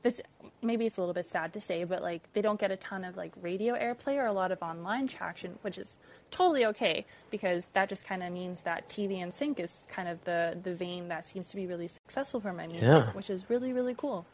it's 0.02 0.20
maybe 0.62 0.86
it's 0.86 0.96
a 0.96 1.00
little 1.00 1.14
bit 1.14 1.28
sad 1.28 1.52
to 1.52 1.60
say, 1.60 1.84
but 1.84 2.02
like 2.02 2.22
they 2.32 2.42
don't 2.42 2.58
get 2.58 2.72
a 2.72 2.76
ton 2.76 3.04
of 3.04 3.16
like 3.16 3.32
radio 3.40 3.74
airplay 3.76 4.16
or 4.16 4.26
a 4.26 4.32
lot 4.32 4.50
of 4.50 4.60
online 4.62 5.06
traction, 5.06 5.56
which 5.62 5.78
is 5.78 5.96
totally 6.32 6.64
okay 6.66 7.04
because 7.30 7.68
that 7.68 7.88
just 7.88 8.04
kind 8.04 8.22
of 8.22 8.32
means 8.32 8.60
that 8.60 8.88
TV 8.88 9.22
and 9.22 9.32
sync 9.32 9.60
is 9.60 9.82
kind 9.88 10.08
of 10.08 10.22
the 10.24 10.56
the 10.64 10.74
vein 10.74 11.08
that 11.08 11.26
seems 11.26 11.48
to 11.50 11.56
be 11.56 11.66
really 11.66 11.86
successful 11.88 12.40
for 12.40 12.52
my 12.52 12.66
music, 12.66 13.04
Yeah. 13.06 13.12
which 13.12 13.30
is 13.30 13.48
really 13.48 13.72
really 13.72 13.94
cool. 13.96 14.26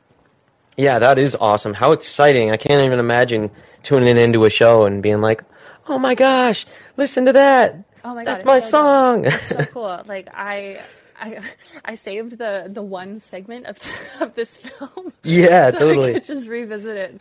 Yeah, 0.76 0.98
that 0.98 1.18
is 1.18 1.34
awesome. 1.34 1.74
How 1.74 1.92
exciting! 1.92 2.50
I 2.50 2.56
can't 2.56 2.84
even 2.84 2.98
imagine 2.98 3.50
tuning 3.82 4.16
into 4.16 4.44
a 4.44 4.50
show 4.50 4.84
and 4.84 5.02
being 5.02 5.20
like, 5.20 5.42
"Oh 5.88 5.98
my 5.98 6.14
gosh, 6.14 6.66
listen 6.96 7.24
to 7.26 7.32
that! 7.32 7.82
Oh 8.04 8.14
my 8.14 8.24
God, 8.24 8.34
that's 8.34 8.44
my 8.44 8.58
so 8.58 8.70
song. 8.70 9.30
so 9.48 9.64
cool. 9.72 10.02
Like 10.06 10.28
I, 10.32 10.80
I, 11.18 11.40
I 11.84 11.94
saved 11.94 12.38
the 12.38 12.68
the 12.68 12.82
one 12.82 13.18
segment 13.20 13.66
of 13.66 13.78
of 14.20 14.34
this 14.34 14.56
film. 14.56 15.12
yeah, 15.24 15.70
so 15.72 15.78
totally. 15.78 16.20
just 16.20 16.46
revisit 16.46 16.96
it. 16.96 17.20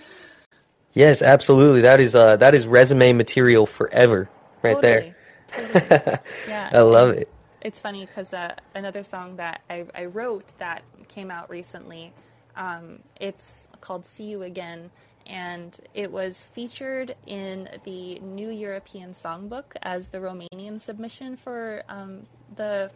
Yes, 0.94 1.22
absolutely. 1.22 1.82
That 1.82 2.00
is 2.00 2.14
uh 2.14 2.38
that 2.38 2.54
is 2.54 2.68
resume 2.68 3.14
material 3.14 3.66
forever, 3.66 4.30
right 4.62 4.80
there. 4.82 5.16
Totally. 5.48 5.80
Totally. 5.80 6.20
Yeah, 6.48 6.70
I 6.74 6.80
love 6.80 7.10
it. 7.12 7.30
It's 7.66 7.80
funny 7.80 8.06
because 8.06 8.32
uh, 8.32 8.54
another 8.76 9.04
song 9.04 9.38
that 9.38 9.62
I, 9.72 9.86
I 9.96 10.06
wrote 10.06 10.46
that 10.60 10.84
came 11.08 11.32
out 11.32 11.50
recently, 11.50 12.14
um, 12.56 13.00
it's 13.20 13.68
called 13.82 14.06
"See 14.06 14.26
You 14.26 14.44
Again," 14.44 14.92
and 15.28 15.78
it 15.94 16.12
was 16.12 16.44
featured 16.44 17.16
in 17.28 17.70
the 17.84 18.20
New 18.20 18.50
European 18.50 19.12
Songbook 19.14 19.66
as 19.82 20.08
the 20.08 20.20
Romanian 20.20 20.80
submission 20.80 21.36
for 21.38 21.84
um, 21.90 22.26
the 22.56 22.92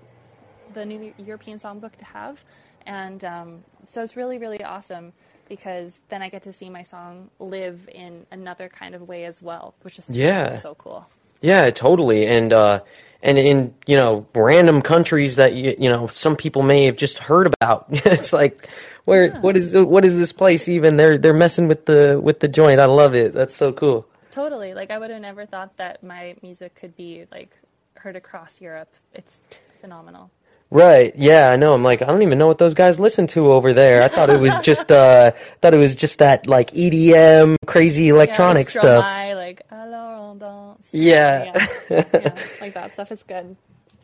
the 0.74 0.86
New 0.86 1.14
European 1.18 1.60
Songbook 1.60 1.96
to 1.98 2.06
have, 2.06 2.44
and 2.86 3.24
um, 3.26 3.64
so 3.86 4.02
it's 4.04 4.16
really 4.16 4.38
really 4.38 4.64
awesome 4.64 5.14
because 5.48 6.00
then 6.10 6.22
I 6.22 6.30
get 6.30 6.44
to 6.44 6.54
see 6.54 6.70
my 6.70 6.84
song 6.84 7.32
live 7.40 7.90
in 7.92 8.28
another 8.32 8.70
kind 8.70 8.94
of 8.94 9.08
way 9.08 9.26
as 9.26 9.42
well, 9.42 9.74
which 9.82 9.98
is 9.98 10.06
so- 10.06 10.14
so 10.58 10.76
cool. 10.76 11.08
Yeah, 11.42 11.70
totally. 11.72 12.28
And 12.28 12.54
uh 12.54 12.82
and 13.22 13.38
in, 13.38 13.74
you 13.86 13.98
know, 13.98 14.26
random 14.34 14.82
countries 14.82 15.36
that 15.36 15.54
you, 15.54 15.76
you 15.78 15.90
know, 15.90 16.08
some 16.08 16.36
people 16.36 16.62
may 16.62 16.86
have 16.86 16.96
just 16.96 17.20
heard 17.20 17.48
about. 17.48 17.88
it's 17.90 18.32
like 18.32 18.70
where 19.06 19.32
what 19.42 19.58
is 19.58 19.76
what 19.76 20.06
is 20.06 20.16
this 20.16 20.32
place 20.32 20.68
even? 20.68 20.98
They're 20.98 21.18
they're 21.18 21.34
messing 21.34 21.68
with 21.68 21.86
the 21.86 22.20
with 22.22 22.40
the 22.40 22.48
joint. 22.48 22.80
I 22.80 22.86
love 22.86 23.16
it. 23.16 23.34
That's 23.34 23.56
so 23.56 23.74
cool. 23.74 24.08
Totally. 24.32 24.74
Like 24.74 24.92
I 24.92 25.00
would 25.00 25.10
have 25.10 25.22
never 25.22 25.46
thought 25.46 25.78
that 25.78 26.04
my 26.04 26.36
music 26.42 26.76
could 26.76 26.96
be 26.96 27.26
like 27.32 27.58
heard 27.96 28.16
across 28.16 28.62
Europe. 28.62 28.94
It's 29.14 29.42
phenomenal. 29.82 30.32
Right. 30.72 31.14
Yeah, 31.16 31.50
I 31.50 31.56
know. 31.56 31.74
I'm 31.74 31.84
like, 31.84 32.04
I 32.04 32.06
don't 32.06 32.22
even 32.22 32.38
know 32.38 32.46
what 32.46 32.60
those 32.60 32.76
guys 32.76 33.00
listen 33.00 33.26
to 33.28 33.52
over 33.52 33.74
there. 33.74 34.04
I 34.04 34.08
thought 34.08 34.30
it 34.30 34.40
was 34.40 34.58
just 34.64 34.92
uh 34.92 35.32
thought 35.62 35.74
it 35.74 35.78
was 35.78 35.96
just 35.96 36.20
that 36.20 36.46
like 36.48 36.72
EDM 36.72 37.56
crazy 37.66 38.10
electronic 38.10 38.68
yeah, 38.68 38.82
stuff. 38.82 39.06
Stromae, 39.06 39.36
like 39.36 39.62
alors 39.72 40.30
on 40.30 40.38
danse. 40.38 40.88
Yeah. 40.92 41.44
yeah, 41.46 41.68
yeah, 42.14 42.36
like 42.62 42.74
that 42.76 42.94
stuff 42.94 43.12
is 43.12 43.24
good. 43.24 43.56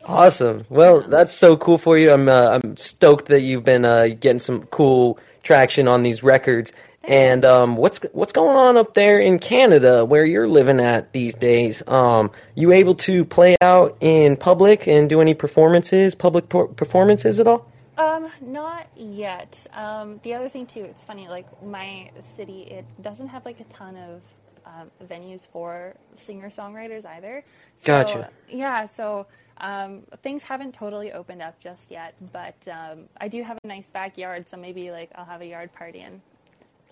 Awesome. 0.04 0.64
Well, 0.68 1.02
that's 1.02 1.32
so 1.32 1.56
cool 1.56 1.78
for 1.78 1.98
you. 1.98 2.12
I'm 2.12 2.28
uh, 2.28 2.58
I'm 2.62 2.76
stoked 2.76 3.26
that 3.26 3.42
you've 3.42 3.64
been 3.64 3.84
uh, 3.84 4.08
getting 4.18 4.40
some 4.40 4.66
cool 4.66 5.18
traction 5.42 5.86
on 5.86 6.02
these 6.02 6.22
records. 6.22 6.72
And 7.06 7.44
um, 7.44 7.76
what's 7.76 8.00
what's 8.12 8.32
going 8.32 8.56
on 8.56 8.76
up 8.76 8.94
there 8.94 9.18
in 9.18 9.38
Canada, 9.38 10.04
where 10.04 10.24
you're 10.24 10.48
living 10.48 10.80
at 10.80 11.12
these 11.12 11.34
days? 11.34 11.82
Um, 11.86 12.30
you 12.54 12.72
able 12.72 12.96
to 12.96 13.24
play 13.24 13.56
out 13.60 13.96
in 14.00 14.36
public 14.36 14.88
and 14.88 15.08
do 15.08 15.20
any 15.20 15.34
performances, 15.34 16.14
public 16.14 16.48
por- 16.48 16.68
performances 16.68 17.38
at 17.38 17.46
all? 17.46 17.70
Um, 17.96 18.28
not 18.40 18.88
yet. 18.96 19.66
Um, 19.72 20.20
the 20.22 20.34
other 20.34 20.48
thing 20.48 20.66
too, 20.66 20.84
it's 20.84 21.04
funny. 21.04 21.28
Like 21.28 21.46
my 21.62 22.10
city, 22.36 22.62
it 22.62 22.84
doesn't 23.00 23.28
have 23.28 23.44
like 23.44 23.60
a 23.60 23.64
ton 23.64 23.96
of 23.96 24.22
um, 24.66 24.90
venues 25.08 25.46
for 25.46 25.94
singer 26.16 26.50
songwriters 26.50 27.06
either. 27.06 27.44
So, 27.78 27.86
Gotcha. 27.86 28.30
Yeah, 28.48 28.86
so 28.86 29.26
um, 29.58 30.02
things 30.22 30.42
haven't 30.42 30.74
totally 30.74 31.12
opened 31.12 31.40
up 31.40 31.58
just 31.60 31.90
yet, 31.90 32.14
but 32.32 32.56
um, 32.70 33.04
I 33.18 33.28
do 33.28 33.42
have 33.42 33.58
a 33.62 33.66
nice 33.66 33.88
backyard, 33.88 34.48
so 34.48 34.56
maybe 34.56 34.90
like 34.90 35.10
I'll 35.14 35.24
have 35.24 35.40
a 35.40 35.46
yard 35.46 35.72
party 35.72 36.00
and 36.00 36.20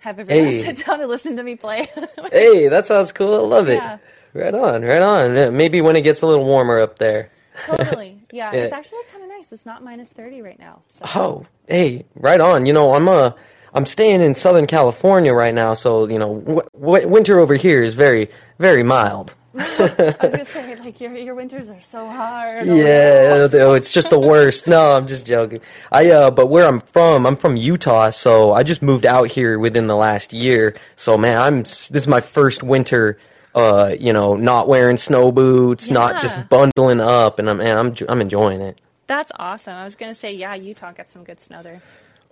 have 0.05 0.19
everyone 0.19 0.45
Hey. 0.47 0.63
sit 0.63 0.85
down 0.87 1.01
and 1.01 1.09
listen 1.09 1.37
to 1.37 1.43
me 1.43 1.57
play. 1.57 1.89
Hey, 2.31 2.69
that 2.69 2.87
sounds 2.87 3.11
cool. 3.13 3.35
I 3.35 3.39
love 3.39 3.69
it. 3.69 3.75
Yeah. 3.77 3.99
Right 4.35 4.55
on, 4.55 4.83
right 4.83 5.01
on. 5.03 5.57
Maybe 5.57 5.81
when 5.81 5.97
it 5.97 6.03
gets 6.03 6.21
a 6.23 6.27
little 6.27 6.45
warmer 6.45 6.79
up 6.81 6.99
there. 6.99 7.31
totally. 7.67 8.21
Yeah, 8.33 8.53
Yeah. 8.53 8.63
it's 8.63 8.73
actually 8.73 9.03
kind 9.13 9.23
of 9.23 9.29
nice. 9.31 9.53
It's 9.53 9.65
not 9.65 9.83
minus 9.85 10.11
thirty 10.11 10.43
right 10.43 10.59
now. 10.59 10.83
So. 10.89 11.05
Oh, 11.15 11.47
hey, 11.69 12.05
right 12.17 12.41
on. 12.41 12.67
You 12.67 12.73
know, 12.73 12.95
I'm 12.95 13.09
uh, 13.09 13.31
I'm 13.73 13.87
staying 13.87 14.21
in 14.23 14.35
Southern 14.35 14.67
California 14.67 15.33
right 15.33 15.55
now, 15.55 15.75
so 15.75 16.09
you 16.09 16.19
know, 16.19 16.41
w- 16.41 16.69
w- 16.81 17.09
winter 17.09 17.39
over 17.39 17.55
here 17.55 17.83
is 17.83 17.95
very, 17.95 18.29
very 18.59 18.83
mild. 18.83 19.35
I 19.57 20.17
was 20.21 20.31
gonna 20.33 20.45
say 20.45 20.63
like 20.85 21.01
your 21.01 21.17
your 21.17 21.35
winters 21.35 21.69
are 21.69 21.81
so 21.81 22.07
hard. 22.07 22.69
Oh, 22.69 22.75
Yeah, 22.75 23.47
though 23.47 23.75
it's 23.75 23.91
just 23.93 24.11
the 24.11 24.19
worst. 24.19 24.67
No, 24.67 24.93
I'm 24.93 25.07
just 25.07 25.27
joking. 25.27 25.61
I 25.91 26.11
uh, 26.11 26.31
but 26.31 26.47
where 26.47 26.67
I'm 26.67 26.81
from, 26.81 27.27
I'm 27.27 27.37
from 27.37 27.57
Utah, 27.57 28.11
so 28.11 28.53
I 28.53 28.63
just 28.63 28.83
moved 28.83 29.07
out 29.07 29.31
here 29.31 29.59
within 29.59 29.87
the 29.87 29.97
last 29.97 30.33
year. 30.33 30.77
So 30.97 31.17
man, 31.17 31.39
I'm 31.39 31.59
this 31.63 31.91
is 31.91 32.07
my 32.07 32.21
first 32.21 32.63
winter. 32.63 33.19
Uh, 33.55 33.95
you 34.01 34.13
know, 34.13 34.35
not 34.35 34.67
wearing 34.67 34.97
snow 34.97 35.31
boots, 35.31 35.89
not 35.89 36.21
just 36.21 36.49
bundling 36.49 37.01
up, 37.01 37.39
and 37.39 37.49
I'm 37.49 37.59
man, 37.59 37.79
I'm 37.79 37.97
I'm 38.09 38.21
enjoying 38.21 38.61
it. 38.61 38.81
That's 39.07 39.31
awesome. 39.39 39.75
I 39.75 39.85
was 39.85 39.95
gonna 39.95 40.15
say, 40.15 40.33
yeah, 40.33 40.55
Utah 40.55 40.91
gets 40.93 41.13
some 41.13 41.23
good 41.25 41.39
snow 41.39 41.63
there. 41.63 41.81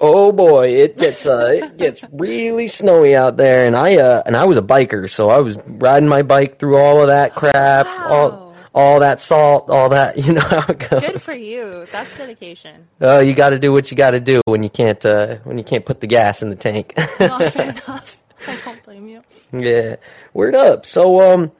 Oh 0.01 0.33
boy, 0.33 0.71
it 0.71 0.97
gets 0.97 1.25
uh, 1.25 1.47
it 1.53 1.77
gets 1.77 2.03
really 2.11 2.67
snowy 2.67 3.15
out 3.15 3.37
there, 3.37 3.67
and 3.69 3.77
I 3.77 3.99
uh, 3.99 4.23
and 4.27 4.37
I 4.37 4.47
was 4.47 4.57
a 4.57 4.63
biker, 4.63 5.09
so 5.09 5.29
I 5.31 5.39
was 5.39 5.57
riding 5.65 6.09
my 6.09 6.23
bike 6.23 6.59
through 6.59 6.77
all 6.77 7.01
of 7.03 7.07
that 7.07 7.37
crap, 7.37 7.87
Wow. 7.87 8.09
all 8.09 8.42
that 8.75 9.21
salt, 9.21 9.69
all 9.71 9.89
that. 9.91 10.17
You 10.23 10.33
know 10.35 10.41
how 10.41 10.65
it 10.69 10.79
goes. 10.91 11.01
Good 11.03 11.21
for 11.23 11.33
you. 11.35 11.87
That's 11.93 12.17
dedication. 12.17 12.87
Oh, 13.01 13.21
you 13.21 13.35
got 13.35 13.51
to 13.51 13.59
do 13.59 13.73
what 13.73 13.91
you 13.91 13.97
got 13.97 14.13
to 14.13 14.21
do 14.21 14.41
when 14.47 14.63
you 14.63 14.71
can't 14.71 15.05
uh, 15.05 15.37
when 15.45 15.59
you 15.59 15.65
can't 15.65 15.85
put 15.85 16.01
the 16.01 16.07
gas 16.07 16.43
in 16.43 16.49
the 16.51 16.57
tank. 16.57 16.95
Well, 17.21 17.39
fair 17.51 17.71
enough. 17.71 18.19
I 18.47 18.57
don't 18.65 18.83
blame 18.85 19.07
you. 19.09 19.23
yeah, 19.53 19.97
word 20.35 20.55
up. 20.55 20.85
So, 20.87 21.21
um, 21.21 21.53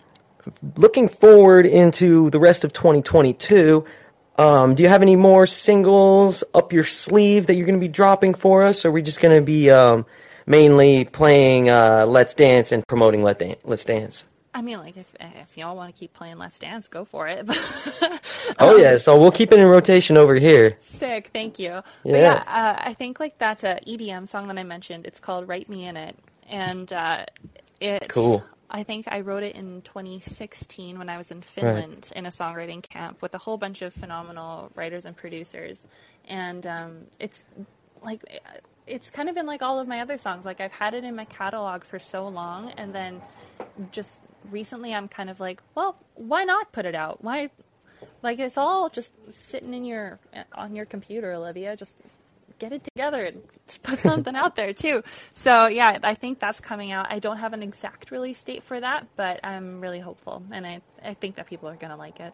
looking 0.77 1.09
forward 1.09 1.67
into 1.67 2.31
the 2.31 2.41
rest 2.41 2.65
of 2.65 2.73
2022. 2.73 3.85
Um, 4.39 4.75
do 4.75 4.83
you 4.83 4.89
have 4.89 5.03
any 5.03 5.15
more 5.17 5.47
singles 5.47 6.43
up 6.55 6.73
your 6.73 6.85
sleeve 6.85 7.47
that 7.47 7.55
you're 7.55 7.67
going 7.67 7.79
to 7.79 7.81
be 7.81 7.89
dropping 7.89 8.35
for 8.35 8.63
us? 8.65 8.85
Or 8.85 8.89
are 8.89 8.91
we 8.93 9.03
just 9.03 9.21
going 9.21 9.37
to 9.37 9.43
be 9.43 9.71
um, 9.71 10.07
mainly 10.47 11.05
playing 11.05 11.69
uh, 11.71 12.07
Let's 12.09 12.35
Dance 12.35 12.73
and 12.73 12.83
promoting 12.89 13.23
Let 13.23 13.39
Dan- 13.39 13.57
Let's 13.65 13.85
Dance? 13.85 14.25
I 14.55 14.63
mean, 14.63 14.79
like 14.79 14.97
if 14.97 15.07
if 15.21 15.57
y'all 15.57 15.77
want 15.77 15.95
to 15.95 15.99
keep 15.99 16.13
playing 16.13 16.39
Let's 16.39 16.59
Dance, 16.59 16.89
go 16.89 17.05
for 17.05 17.29
it. 17.29 17.49
Oh 18.59 18.77
yeah, 18.77 18.97
so 18.99 19.19
we'll 19.21 19.33
keep 19.33 19.53
it 19.53 19.59
in 19.61 19.67
rotation 19.67 20.17
over 20.17 20.35
here. 20.37 20.77
Sick, 20.81 21.31
thank 21.33 21.59
you. 21.59 21.83
But 22.09 22.19
Yeah. 22.19 22.19
yeah, 22.21 22.45
uh, 22.47 22.75
I 22.79 22.95
think 22.95 23.21
like 23.21 23.39
that 23.39 23.65
uh, 23.65 23.77
EDM 23.87 24.29
song 24.29 24.49
that 24.49 24.59
I 24.59 24.65
mentioned. 24.65 25.07
It's 25.07 25.21
called 25.21 25.49
"Write 25.49 25.69
Me 25.69 25.87
in 25.87 25.97
It," 25.97 26.17
and 26.49 26.93
uh, 26.93 27.27
it. 27.81 28.09
Cool. 28.09 28.45
I 28.71 28.83
think 28.85 29.07
I 29.11 29.21
wrote 29.21 29.43
it 29.43 29.55
in 29.55 29.83
2016 29.83 30.99
when 30.99 31.09
I 31.09 31.19
was 31.19 31.31
in 31.31 31.43
Finland 31.43 32.11
in 32.17 32.27
a 32.27 32.31
songwriting 32.31 32.83
camp 32.83 33.23
with 33.23 33.35
a 33.35 33.39
whole 33.39 33.59
bunch 33.59 33.83
of 33.83 33.93
phenomenal 33.93 34.71
writers 34.75 35.05
and 35.07 35.17
producers, 35.17 35.87
and 36.27 36.67
um, 36.67 37.07
it's 37.21 37.45
like 38.03 38.23
it's 38.87 39.11
kind 39.11 39.29
of 39.29 39.35
been 39.35 39.47
like 39.47 39.63
all 39.63 39.79
of 39.79 39.89
my 39.89 40.01
other 40.01 40.19
songs. 40.19 40.45
Like 40.45 40.61
I've 40.61 40.73
had 40.73 40.95
it 40.95 41.05
in 41.05 41.15
my 41.17 41.27
catalog 41.27 41.85
for 41.85 41.99
so 41.99 42.29
long, 42.29 42.71
and 42.73 42.95
then 42.95 43.23
just 43.93 44.21
recently 44.51 44.95
I'm 44.95 45.09
kind 45.09 45.31
of 45.31 45.41
like, 45.41 45.63
well, 45.75 45.97
why 46.15 46.45
not 46.45 46.73
put 46.73 46.87
it 46.87 46.95
out? 46.95 47.23
Why 47.23 47.51
like 48.23 48.39
it's 48.39 48.59
all 48.59 48.89
just 48.89 49.13
sitting 49.31 49.75
in 49.75 49.85
your 49.85 50.19
on 50.53 50.75
your 50.75 50.87
computer, 50.87 51.33
Olivia. 51.33 51.77
Just 51.77 51.97
get 52.59 52.73
it 52.73 52.85
together 52.85 53.25
and 53.25 53.43
put 53.83 54.01
something 54.01 54.37
out 54.37 54.57
there 54.57 54.73
too. 54.73 55.03
So 55.35 55.67
yeah, 55.67 55.99
I 56.03 56.15
think 56.15 56.39
that's 56.39 56.61
coming 56.61 56.93
out. 56.93 57.07
I 57.11 57.19
don't 57.19 57.39
have 57.39 57.53
an 57.53 57.63
exact 57.63 58.11
release 58.11 58.43
date 58.43 58.63
for 58.63 58.81
that, 58.81 59.07
but 59.17 59.41
I'm 59.45 59.81
really 59.81 60.01
hopeful, 60.01 60.43
and 60.51 60.67
I 60.67 60.81
I 61.05 61.15
think 61.15 61.37
that 61.37 61.47
people 61.47 61.69
are 61.69 61.77
gonna 61.77 61.97
like 61.97 62.21
it. 62.21 62.33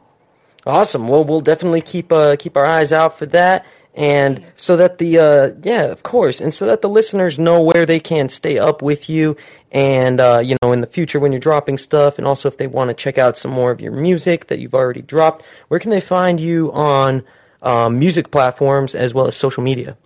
Awesome. 0.68 1.09
Well, 1.09 1.24
we'll 1.24 1.40
definitely 1.40 1.81
keep 1.81 2.12
uh, 2.12 2.37
keep 2.37 2.54
our 2.54 2.66
eyes 2.66 2.92
out 2.92 3.18
for 3.18 3.24
that, 3.26 3.64
and 3.94 4.44
so 4.54 4.76
that 4.76 4.98
the 4.98 5.18
uh, 5.18 5.50
yeah, 5.62 5.85
of 5.85 6.02
course, 6.02 6.42
and 6.42 6.52
so 6.52 6.66
that 6.66 6.83
the 6.83 6.90
listeners 6.90 7.38
know 7.38 7.62
where 7.62 7.87
they 7.87 7.98
can 7.98 8.28
stay 8.28 8.59
up 8.59 8.83
with 8.83 9.09
you, 9.09 9.35
and 9.72 10.20
uh, 10.20 10.40
you 10.44 10.59
know, 10.62 10.72
in 10.72 10.83
the 10.83 10.87
future 10.87 11.18
when 11.20 11.33
you're 11.33 11.40
dropping 11.40 11.78
stuff, 11.78 12.18
and 12.18 12.26
also 12.26 12.48
if 12.48 12.59
they 12.59 12.66
want 12.66 12.88
to 12.88 12.94
check 12.94 13.16
out 13.16 13.38
some 13.38 13.50
more 13.50 13.70
of 13.70 13.81
your 13.81 13.92
music 13.92 14.48
that 14.48 14.59
you've 14.59 14.74
already 14.74 15.00
dropped, 15.00 15.42
where 15.68 15.81
can 15.81 15.90
they 15.90 16.00
find 16.00 16.38
you 16.38 16.70
on 16.72 17.24
um, 17.62 17.98
music 17.98 18.31
platforms 18.31 18.94
as 18.94 19.14
well 19.14 19.26
as 19.26 19.35
social 19.35 19.62
media? 19.62 19.96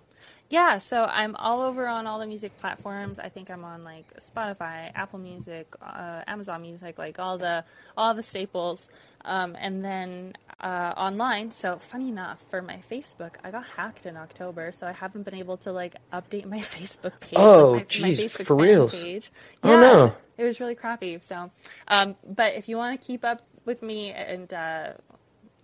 Yeah, 0.53 0.77
so 0.77 1.05
I'm 1.05 1.35
all 1.37 1.63
over 1.63 1.87
on 1.87 2.05
all 2.05 2.19
the 2.19 2.27
music 2.27 2.55
platforms. 2.59 3.17
I 3.17 3.29
think 3.29 3.49
I'm 3.49 3.63
on 3.65 3.83
like 3.83 4.05
Spotify, 4.21 4.91
Apple 4.93 5.17
Music, 5.17 5.65
uh, 5.81 6.21
Amazon 6.27 6.61
Music, 6.61 6.99
like 6.99 7.17
all 7.17 7.39
the 7.39 7.65
all 7.97 8.13
the 8.13 8.21
staples. 8.21 8.87
Um, 9.25 9.57
and 9.59 9.83
then 9.83 10.33
uh, 10.59 10.93
online. 10.95 11.49
So 11.49 11.77
funny 11.77 12.09
enough, 12.09 12.39
for 12.51 12.61
my 12.61 12.83
Facebook, 12.87 13.31
I 13.43 13.49
got 13.49 13.65
hacked 13.65 14.05
in 14.05 14.15
October, 14.15 14.71
so 14.71 14.85
I 14.85 14.91
haven't 14.91 15.23
been 15.23 15.33
able 15.33 15.57
to 15.57 15.71
like 15.71 15.95
update 16.11 16.45
my 16.45 16.59
Facebook 16.75 17.19
page. 17.19 17.33
Oh, 17.39 17.71
like, 17.71 17.91
my, 17.95 18.09
my 18.09 18.13
geez, 18.13 18.19
Facebook 18.19 18.45
for 18.45 18.55
real? 18.55 18.89
Page. 18.89 19.31
Oh, 19.63 19.71
Yeah, 19.71 19.79
no. 19.79 19.93
so 19.93 20.15
It 20.37 20.43
was 20.43 20.59
really 20.59 20.75
crappy. 20.75 21.17
So, 21.17 21.49
um, 21.87 22.15
but 22.29 22.53
if 22.53 22.69
you 22.69 22.77
want 22.77 23.01
to 23.01 23.03
keep 23.03 23.25
up 23.25 23.41
with 23.65 23.81
me 23.81 24.11
and 24.11 24.53
uh, 24.53 24.93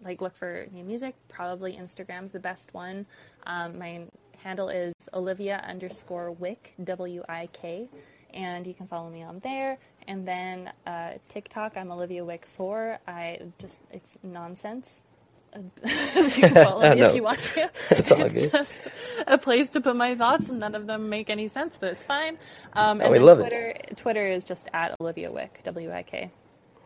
like 0.04 0.20
look 0.20 0.36
for 0.36 0.66
new 0.72 0.84
music, 0.84 1.14
probably 1.28 1.74
Instagram's 1.74 2.32
the 2.32 2.40
best 2.40 2.74
one. 2.74 3.06
Um, 3.46 3.78
my 3.78 4.06
handle 4.44 4.70
is 4.70 4.94
Olivia 5.14 5.64
underscore 5.68 6.32
Wik 6.32 6.74
W 6.84 7.24
I 7.28 7.48
K, 7.54 7.90
and 8.34 8.66
you 8.66 8.74
can 8.74 8.88
follow 8.88 9.10
me 9.10 9.24
on 9.24 9.40
there. 9.40 9.78
And 10.08 10.28
then 10.28 10.72
uh, 10.88 11.14
TikTok, 11.30 11.78
I'm 11.78 11.92
Olivia 11.92 12.24
Wik 12.26 12.46
four. 12.46 13.00
I 13.08 13.40
just 13.60 13.82
it's 13.92 14.18
nonsense. 14.24 15.02
you 15.56 16.30
can 16.30 16.54
follow 16.54 16.90
me 16.92 16.96
No. 17.00 17.08
if 17.08 17.16
you 17.16 17.24
want 17.24 17.40
to. 17.40 17.72
It's 17.92 18.12
it's 18.12 18.52
just 18.52 18.88
a 19.26 19.38
place 19.38 19.72
to 19.72 19.82
put 19.82 19.96
my 19.96 20.14
thoughts, 20.16 20.50
and 20.50 20.60
none 20.60 20.76
of 20.76 20.86
them 20.86 21.10
make 21.10 21.30
any 21.30 21.48
sense, 21.48 21.76
but 21.76 21.92
it's 21.94 22.06
fine. 22.06 22.38
Um, 22.74 23.02
Oh, 23.04 23.10
we 23.10 23.18
love 23.20 23.40
it. 23.40 23.50
Twitter, 23.50 23.76
Twitter 23.96 24.28
is 24.28 24.44
just 24.44 24.68
at 24.74 24.96
Olivia 25.02 25.32
Wik, 25.32 25.62
W 25.64 25.92
I 25.92 26.04
K. 26.04 26.32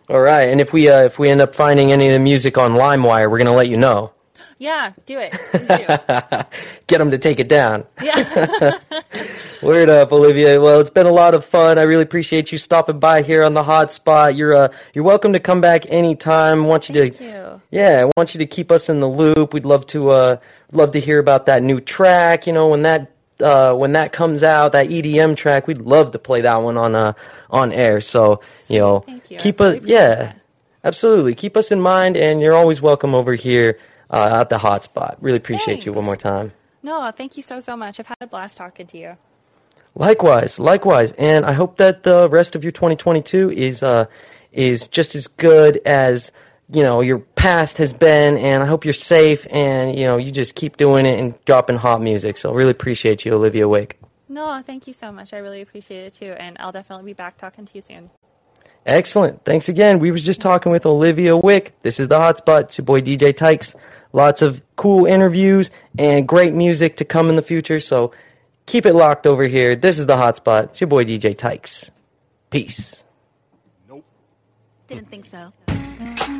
All 0.10 0.20
right, 0.22 0.50
and 0.50 0.60
if 0.62 0.72
we 0.74 0.90
uh, 0.90 1.04
if 1.04 1.20
we 1.20 1.30
end 1.30 1.42
up 1.42 1.56
finding 1.56 1.92
any 1.92 2.08
of 2.08 2.14
the 2.14 2.20
music 2.20 2.58
on 2.58 2.72
LimeWire, 2.72 3.30
we're 3.30 3.38
gonna 3.38 3.54
let 3.54 3.68
you 3.70 3.78
know. 3.78 4.12
Yeah, 4.64 4.94
do 5.06 5.20
it. 5.20 5.34
Do. 5.52 6.46
Get 6.88 7.00
them 7.00 7.12
to 7.12 7.18
take 7.18 7.42
it 7.42 7.50
down. 7.50 7.84
yeah. 8.02 8.80
Word 9.62 9.90
up, 9.90 10.14
Olivia. 10.14 10.62
Well, 10.62 10.80
it's 10.80 10.90
been 10.90 11.06
a 11.06 11.12
lot 11.12 11.34
of 11.34 11.44
fun. 11.44 11.78
I 11.78 11.84
really 11.84 12.04
appreciate 12.04 12.50
you 12.50 12.58
stopping 12.58 12.98
by 12.98 13.24
here 13.24 13.44
on 13.44 13.56
the 13.56 13.64
hot 13.64 13.92
spot. 13.92 14.38
You're 14.38 14.54
uh, 14.54 14.70
you're 14.94 15.04
welcome 15.04 15.34
to 15.34 15.42
come 15.42 15.60
back 15.60 15.86
anytime. 15.90 16.64
I 16.64 16.66
Want 16.66 16.88
you 16.88 16.96
Thank 16.96 17.18
to 17.18 17.24
you. 17.26 17.62
Yeah, 17.72 18.06
I 18.06 18.12
want 18.16 18.34
you 18.34 18.38
to 18.38 18.46
keep 18.46 18.72
us 18.72 18.88
in 18.88 19.02
the 19.02 19.08
loop. 19.10 19.54
We'd 19.54 19.66
love 19.66 19.86
to 19.88 20.12
uh 20.12 20.38
love 20.72 20.92
to 20.92 21.00
hear 21.02 21.20
about 21.20 21.48
that 21.48 21.62
new 21.62 21.82
track, 21.82 22.48
you 22.48 22.54
know, 22.54 22.70
when 22.70 22.84
that 22.84 23.12
uh 23.42 23.74
when 23.74 23.92
that 23.92 24.14
comes 24.14 24.44
out, 24.44 24.72
that 24.72 24.88
EDM 24.88 25.36
track, 25.36 25.68
we'd 25.68 25.82
love 25.82 26.12
to 26.12 26.20
play 26.20 26.40
that 26.40 26.62
one 26.62 26.78
on 26.78 26.96
uh 26.96 27.12
on 27.50 27.74
air. 27.74 28.00
So, 28.00 28.40
you 28.70 28.80
know, 28.80 29.04
you. 29.28 29.38
Keep 29.40 29.60
us 29.60 29.82
yeah. 29.84 30.16
that. 30.16 30.40
Absolutely. 30.86 31.36
Keep 31.36 31.58
us 31.58 31.70
in 31.70 31.82
mind 31.82 32.16
and 32.16 32.40
you're 32.40 32.56
always 32.56 32.82
welcome 32.82 33.14
over 33.14 33.34
here 33.34 33.78
uh, 34.14 34.42
at 34.42 34.50
the 34.50 34.58
hot 34.60 34.84
spot. 34.84 35.18
Really 35.20 35.38
appreciate 35.38 35.86
you 35.86 35.92
one 35.92 36.06
more 36.06 36.16
time. 36.16 36.54
No, 36.84 37.12
thank 37.12 37.36
you 37.36 37.44
so 37.44 37.60
so 37.60 37.76
much. 37.76 38.00
I've 38.00 38.08
had 38.08 38.18
a 38.22 38.28
blast 38.28 38.58
talking 38.58 38.86
to 38.88 38.98
you. 38.98 39.18
Likewise, 39.96 40.60
likewise, 40.60 41.14
and 41.18 41.46
I 41.46 41.54
hope 41.54 41.78
that 41.78 42.04
the 42.04 42.30
rest 42.30 42.56
of 42.56 42.64
your 42.64 42.72
2022 42.72 43.52
is 43.52 43.84
uh 43.84 44.06
is 44.52 44.88
just 44.88 45.16
as 45.16 45.28
good 45.28 45.82
as 45.86 46.32
you 46.70 46.84
know 46.84 47.02
your 47.02 47.20
past 47.20 47.78
has 47.80 47.92
been, 47.92 48.38
and 48.38 48.62
I 48.62 48.68
hope 48.68 48.86
you're 48.86 48.94
safe 48.94 49.48
and 49.50 49.98
you 49.98 50.06
know 50.06 50.18
you 50.18 50.32
just 50.32 50.56
keep 50.56 50.78
doing 50.78 51.06
it 51.06 51.20
and 51.20 51.34
dropping 51.46 51.78
hot 51.78 52.02
music. 52.02 52.38
So 52.38 52.52
I 52.52 52.56
really 52.56 52.72
appreciate 52.72 53.26
you, 53.26 53.34
Olivia 53.34 53.68
Wake. 53.68 54.00
No, 54.30 54.62
thank 54.66 54.88
you 54.88 54.94
so 54.94 55.12
much. 55.12 55.34
I 55.34 55.38
really 55.38 55.62
appreciate 55.62 56.06
it 56.06 56.14
too, 56.14 56.34
and 56.38 56.58
I'll 56.60 56.72
definitely 56.72 57.06
be 57.06 57.14
back 57.14 57.38
talking 57.38 57.66
to 57.66 57.72
you 57.74 57.82
soon. 57.82 58.10
Excellent. 58.86 59.46
Thanks 59.46 59.70
again. 59.70 60.00
We 60.00 60.12
was 60.12 60.24
just 60.24 60.42
talking 60.42 60.72
with 60.72 60.86
Olivia 60.86 61.38
Wik. 61.38 61.72
This 61.84 62.00
is 62.00 62.10
the 62.10 62.18
Hotspot. 62.18 62.62
It's 62.62 62.78
your 62.78 62.86
boy 62.86 63.00
DJ 63.02 63.36
Tykes. 63.36 63.76
Lots 64.14 64.44
of 64.44 64.62
cool 64.76 65.06
interviews 65.06 65.72
and 65.98 66.28
great 66.28 66.54
music 66.54 66.98
to 66.98 67.06
come 67.06 67.30
in 67.30 67.36
the 67.36 67.42
future. 67.42 67.80
So 67.80 68.14
keep 68.68 68.86
it 68.86 68.94
locked 68.94 69.26
over 69.26 69.44
here. 69.44 69.76
This 69.76 70.00
is 70.00 70.06
the 70.06 70.16
Hotspot. 70.16 70.66
It's 70.66 70.82
your 70.82 70.88
boy 70.88 71.04
DJ 71.04 71.36
Tykes. 71.36 71.90
Peace. 72.52 73.04
Nope. 73.90 74.06
Didn't 74.88 75.10
think 75.10 75.26
so. 75.26 75.52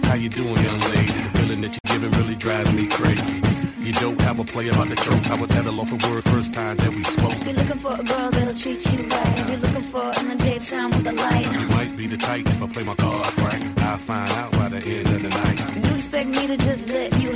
How 0.04 0.14
you 0.14 0.30
doing, 0.30 0.56
young 0.56 0.80
lady? 0.80 1.12
The 1.12 1.30
feeling 1.34 1.62
that 1.62 1.80
you're 1.84 2.00
giving 2.00 2.12
really 2.20 2.36
drives 2.36 2.72
me 2.74 2.88
crazy. 2.88 3.42
You 3.80 3.92
don't 3.94 4.22
have 4.22 4.40
a 4.40 4.46
play 4.46 4.70
about 4.70 4.88
the 4.88 4.96
choke. 4.96 5.30
I 5.30 5.36
was 5.42 5.52
at 5.52 5.66
a 5.66 5.72
loaf 5.72 5.92
of 5.92 6.02
word 6.04 6.24
first 6.26 6.54
time 6.54 6.78
that 6.78 6.90
we 6.90 7.04
spoke. 7.04 7.34
You're 7.44 7.54
looking 7.54 7.80
for 7.80 8.00
a 8.00 8.04
girl 8.04 8.30
that'll 8.32 8.54
treat 8.54 8.86
you 8.94 9.08
right. 9.08 9.50
You're 9.50 9.58
looking 9.58 9.82
for 9.82 10.12
in 10.20 10.30
the 10.30 10.36
daytime 10.44 10.92
with 10.92 11.08
a 11.08 11.12
light. 11.12 11.52
You 11.52 11.68
might 11.68 11.98
be 11.98 12.08
the 12.08 12.18
type 12.18 12.46
if 12.46 12.62
I 12.62 12.68
play 12.68 12.84
my 12.84 12.96
cards 12.96 13.38
right. 13.40 13.80
I'll 13.80 13.98
find 13.98 14.32
out 14.32 14.52
by 14.54 14.70
the 14.70 14.78
end 14.78 15.08
of 15.08 15.22
the 15.24 15.30
night. 15.30 15.86
You 15.90 15.96
expect 15.96 16.30
me 16.30 16.48
to 16.48 16.58
just 16.58 16.88
let 16.88 17.22
you 17.22 17.32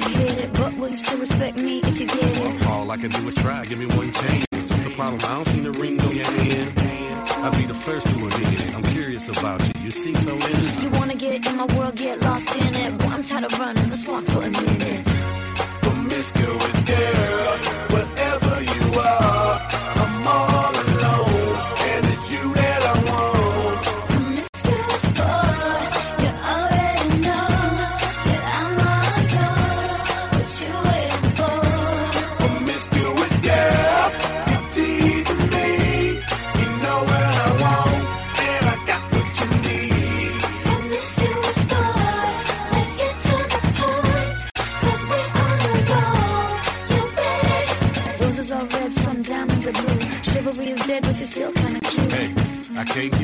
still 0.97 1.19
respect 1.19 1.57
me 1.57 1.79
if 1.79 1.99
you 1.99 2.07
get 2.07 2.37
it? 2.37 2.67
All 2.67 2.89
I 2.91 2.97
can 2.97 3.09
do 3.09 3.27
is 3.27 3.35
try. 3.35 3.65
Give 3.65 3.79
me 3.79 3.85
one 3.85 4.11
chance. 4.11 4.45
Just 4.51 4.83
the 4.83 4.93
problem. 4.95 5.21
I 5.23 5.35
don't 5.35 5.47
see 5.47 5.59
the 5.61 5.71
ring 5.71 5.99
on 6.01 6.15
your 6.15 6.25
hand. 6.25 6.73
I'll 7.43 7.55
be 7.55 7.65
the 7.65 7.73
first 7.73 8.07
to 8.09 8.15
admit 8.15 8.59
it. 8.65 8.75
I'm 8.75 8.83
curious 8.83 9.29
about 9.29 9.61
you. 9.67 9.73
You 9.85 9.91
seem 9.91 10.15
so 10.17 10.33
innocent. 10.33 10.83
You 10.83 10.89
wanna 10.99 11.15
get 11.15 11.45
in 11.47 11.55
my 11.55 11.65
world, 11.75 11.95
get 11.95 12.19
lost 12.21 12.55
in 12.55 12.75
it. 12.75 12.97
Boy, 12.97 13.05
I'm 13.05 13.23
tired 13.23 13.43
of 13.45 13.59
running. 13.59 13.89
Let's 13.89 14.07
walk 14.07 14.23
for 14.25 14.39
a 14.39 14.49
minute. 14.49 15.05
Promiscuous 15.85 16.81
girl, 16.91 17.57
whatever 17.95 18.55
you 18.73 18.99
are, 18.99 19.36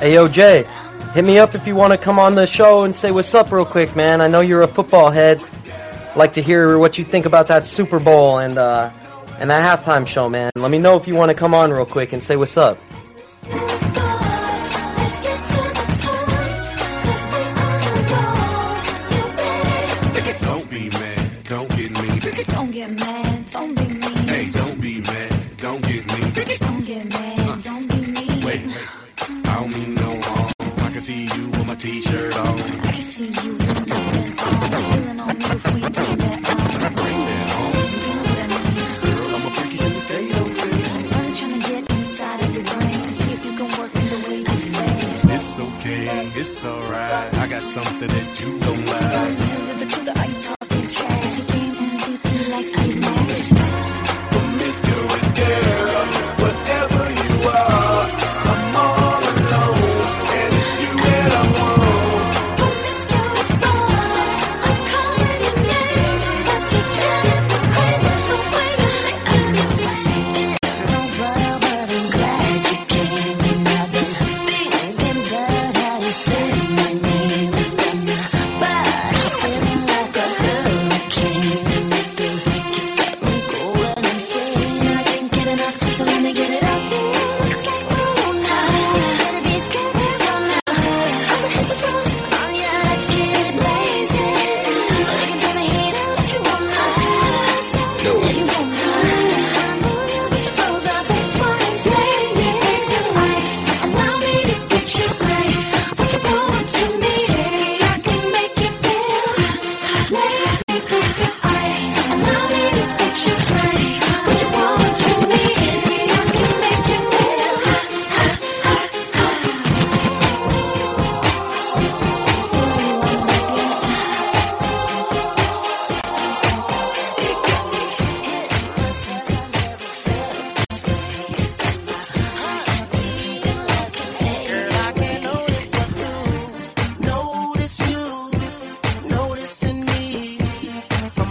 Hey, 0.00 0.14
yo, 0.14 0.28
Jay, 0.28 0.66
hit 1.12 1.26
me 1.26 1.38
up 1.38 1.54
if 1.54 1.66
you 1.66 1.74
want 1.74 1.92
to 1.92 1.98
come 1.98 2.18
on 2.18 2.34
the 2.34 2.46
show 2.46 2.84
and 2.84 2.96
say 2.96 3.10
what's 3.10 3.34
up 3.34 3.52
real 3.52 3.66
quick, 3.66 3.94
man. 3.94 4.22
I 4.22 4.28
know 4.28 4.40
you're 4.40 4.62
a 4.62 4.66
football 4.66 5.10
head. 5.10 5.42
Like 6.16 6.32
to 6.32 6.40
hear 6.40 6.78
what 6.78 6.96
you 6.96 7.04
think 7.04 7.26
about 7.26 7.48
that 7.48 7.66
Super 7.66 8.00
Bowl 8.00 8.38
and 8.38 8.56
uh, 8.56 8.88
and 9.38 9.50
that 9.50 9.78
halftime 9.78 10.06
show, 10.06 10.30
man. 10.30 10.50
Let 10.56 10.70
me 10.70 10.78
know 10.78 10.96
if 10.96 11.06
you 11.06 11.14
want 11.14 11.30
to 11.30 11.34
come 11.34 11.52
on 11.52 11.70
real 11.70 11.84
quick 11.84 12.14
and 12.14 12.22
say 12.22 12.36
what's 12.36 12.56
up. 12.56 12.78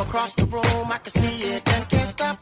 Across 0.10 0.34
the 0.34 0.46
room, 0.46 0.92
I 0.92 0.98
can 0.98 1.12
see 1.12 1.44
it 1.54 1.62
and 1.70 1.88
can't 1.88 2.10
stop 2.10 2.39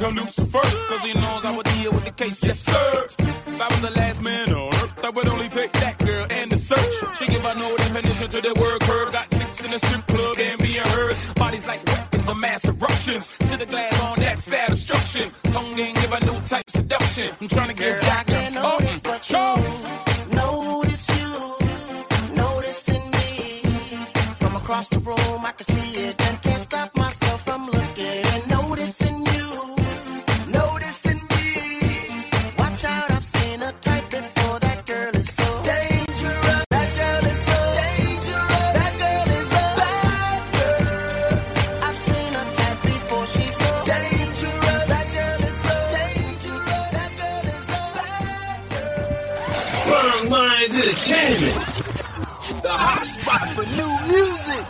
like 0.00 0.10
I'm 0.10 0.16
Lucifer. 0.16 0.86
Cause 0.88 1.04
he 1.04 1.12
knows 1.14 1.44
I 1.44 1.56
would 1.56 1.66
deal 1.66 1.92
with 1.92 2.04
the 2.04 2.10
case, 2.12 2.42
yes 2.42 2.60
sir. 2.60 3.08
If 3.18 3.60
I 3.60 3.68
was 3.68 3.80
the 3.80 3.90
last 3.90 4.22
man 4.22 4.52
on 4.52 4.74
earth, 4.74 5.04
I 5.04 5.10
would 5.10 5.28
only 5.28 5.48
take 5.48 5.72
that 5.72 5.98
girl 5.98 6.26
and 6.30 6.52
the 6.52 6.58
search. 6.58 7.18
She 7.18 7.26
give 7.26 7.42
her 7.42 7.54
no 7.54 7.76
definition 7.76 8.30
to 8.30 8.40
the 8.40 8.60
word 8.60 8.80
curve. 8.80 9.12
Got 9.12 9.30
chicks 9.30 9.64
in 9.64 9.70
the 9.70 9.78
strip 9.78 10.06
club 10.06 10.38
and 10.38 10.60
being 10.60 10.82
hers. 10.82 11.34
Bodies 11.34 11.66
like 11.66 11.84
weapons 11.86 12.28
of 12.28 12.38
mass 12.38 12.64
eruptions. 12.64 13.26
Sit 13.26 13.60
the 13.60 13.66
glass 13.66 14.00
on 14.02 14.18
that 14.20 14.38
fat 14.38 14.70
obstruction. 14.70 15.30
Tongue 15.52 15.78
ain't 15.78 15.96
give 15.96 16.12
a 16.12 16.20
new 16.20 16.40
type 16.46 16.64
of 16.66 16.74
seduction. 16.74 17.30
I'm 17.40 17.48
trying 17.48 17.68
to 17.68 17.74
get 17.74 17.99
Minds 50.60 50.76
Entertainment. 50.76 51.54
The 52.62 52.68
hot 52.70 53.06
spot 53.06 53.48
for 53.54 53.64
new 53.64 54.12
music. 54.12 54.66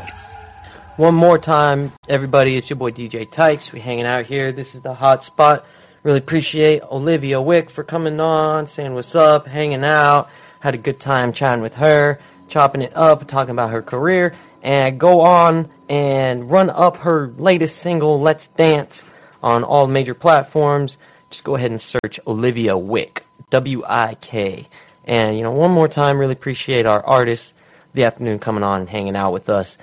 One 0.96 1.16
more 1.16 1.36
time, 1.36 1.90
everybody, 2.08 2.56
it's 2.56 2.70
your 2.70 2.76
boy 2.76 2.92
DJ 2.92 3.28
Tykes. 3.28 3.72
We 3.72 3.80
hanging 3.80 4.06
out 4.06 4.26
here. 4.26 4.52
This 4.52 4.76
is 4.76 4.82
the 4.82 4.94
hot 4.94 5.24
spot. 5.24 5.66
Really 6.04 6.18
appreciate 6.18 6.82
Olivia 6.84 7.42
Wik 7.42 7.70
for 7.70 7.82
coming 7.82 8.20
on, 8.20 8.68
saying 8.68 8.94
what's 8.94 9.16
up, 9.16 9.48
hanging 9.48 9.82
out. 9.82 10.30
Had 10.60 10.76
a 10.76 10.78
good 10.78 11.00
time 11.00 11.32
chatting 11.32 11.60
with 11.60 11.74
her, 11.74 12.20
chopping 12.46 12.82
it 12.82 12.96
up, 12.96 13.26
talking 13.26 13.50
about 13.50 13.70
her 13.70 13.82
career, 13.82 14.36
and 14.62 15.00
go 15.00 15.22
on 15.22 15.68
and 15.88 16.48
run 16.48 16.70
up 16.70 16.98
her 16.98 17.32
latest 17.36 17.78
single, 17.78 18.20
Let's 18.20 18.46
Dance, 18.46 19.04
on 19.42 19.64
all 19.64 19.88
major 19.88 20.14
platforms. 20.14 20.98
Just 21.30 21.42
go 21.42 21.56
ahead 21.56 21.72
and 21.72 21.80
search 21.80 22.20
Olivia 22.28 22.78
Wik, 22.78 23.24
W 23.50 23.82
I 23.84 24.14
K. 24.20 24.68
And, 25.10 25.36
you 25.36 25.42
know, 25.42 25.50
one 25.50 25.72
more 25.72 25.88
time, 25.88 26.18
really 26.18 26.34
appreciate 26.34 26.86
our 26.86 27.04
artists 27.04 27.52
the 27.94 28.04
afternoon 28.04 28.38
coming 28.38 28.62
on 28.62 28.82
and 28.82 28.88
hanging 28.88 29.16
out 29.16 29.32
with 29.32 29.48
us. 29.48 29.76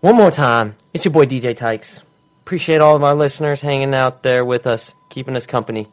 One 0.00 0.14
more 0.14 0.30
time, 0.30 0.76
it's 0.92 1.06
your 1.06 1.12
boy 1.12 1.24
DJ 1.24 1.56
Tykes. 1.56 2.00
Appreciate 2.42 2.82
all 2.82 2.94
of 2.94 3.02
our 3.02 3.14
listeners 3.14 3.62
hanging 3.62 3.94
out 3.94 4.22
there 4.22 4.44
with 4.44 4.66
us, 4.66 4.94
keeping 5.08 5.36
us 5.36 5.46
company. 5.46 5.88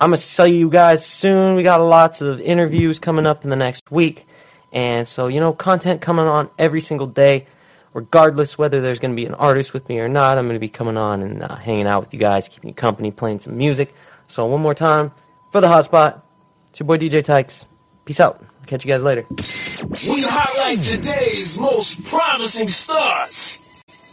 I'm 0.00 0.12
gonna 0.12 0.16
see 0.16 0.46
you 0.46 0.70
guys 0.70 1.04
soon. 1.04 1.56
We 1.56 1.62
got 1.62 1.82
lots 1.82 2.22
of 2.22 2.40
interviews 2.40 2.98
coming 2.98 3.26
up 3.26 3.44
in 3.44 3.50
the 3.50 3.56
next 3.56 3.90
week, 3.90 4.26
and 4.72 5.06
so 5.06 5.26
you 5.26 5.40
know, 5.40 5.52
content 5.52 6.00
coming 6.00 6.24
on 6.24 6.48
every 6.58 6.80
single 6.80 7.06
day, 7.06 7.46
regardless 7.92 8.56
whether 8.56 8.80
there's 8.80 8.98
gonna 8.98 9.14
be 9.14 9.26
an 9.26 9.34
artist 9.34 9.74
with 9.74 9.86
me 9.90 9.98
or 9.98 10.08
not. 10.08 10.38
I'm 10.38 10.46
gonna 10.46 10.58
be 10.58 10.70
coming 10.70 10.96
on 10.96 11.20
and 11.20 11.42
uh, 11.42 11.56
hanging 11.56 11.86
out 11.86 12.04
with 12.04 12.14
you 12.14 12.18
guys, 12.18 12.48
keeping 12.48 12.68
you 12.68 12.74
company, 12.74 13.10
playing 13.10 13.40
some 13.40 13.58
music. 13.58 13.94
So 14.28 14.46
one 14.46 14.62
more 14.62 14.74
time 14.74 15.12
for 15.50 15.60
the 15.60 15.66
hotspot, 15.66 16.22
it's 16.70 16.80
your 16.80 16.86
boy 16.86 16.98
DJ 16.98 17.24
Tykes. 17.24 17.64
Peace 18.04 18.20
out. 18.20 18.42
Catch 18.66 18.84
you 18.84 18.92
guys 18.92 19.02
later. 19.02 19.24
We 19.30 20.22
highlight 20.22 20.82
today's 20.82 21.56
most 21.58 22.04
promising 22.04 22.68
stars 22.68 23.58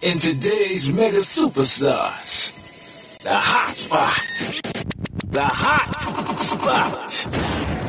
and 0.01 0.19
today's 0.19 0.89
mega 0.89 1.17
superstars. 1.17 2.53
The 3.23 3.35
hot 3.35 3.75
spot. 3.75 4.21
The 5.31 5.43
hot 5.43 6.39
spot. 6.39 7.84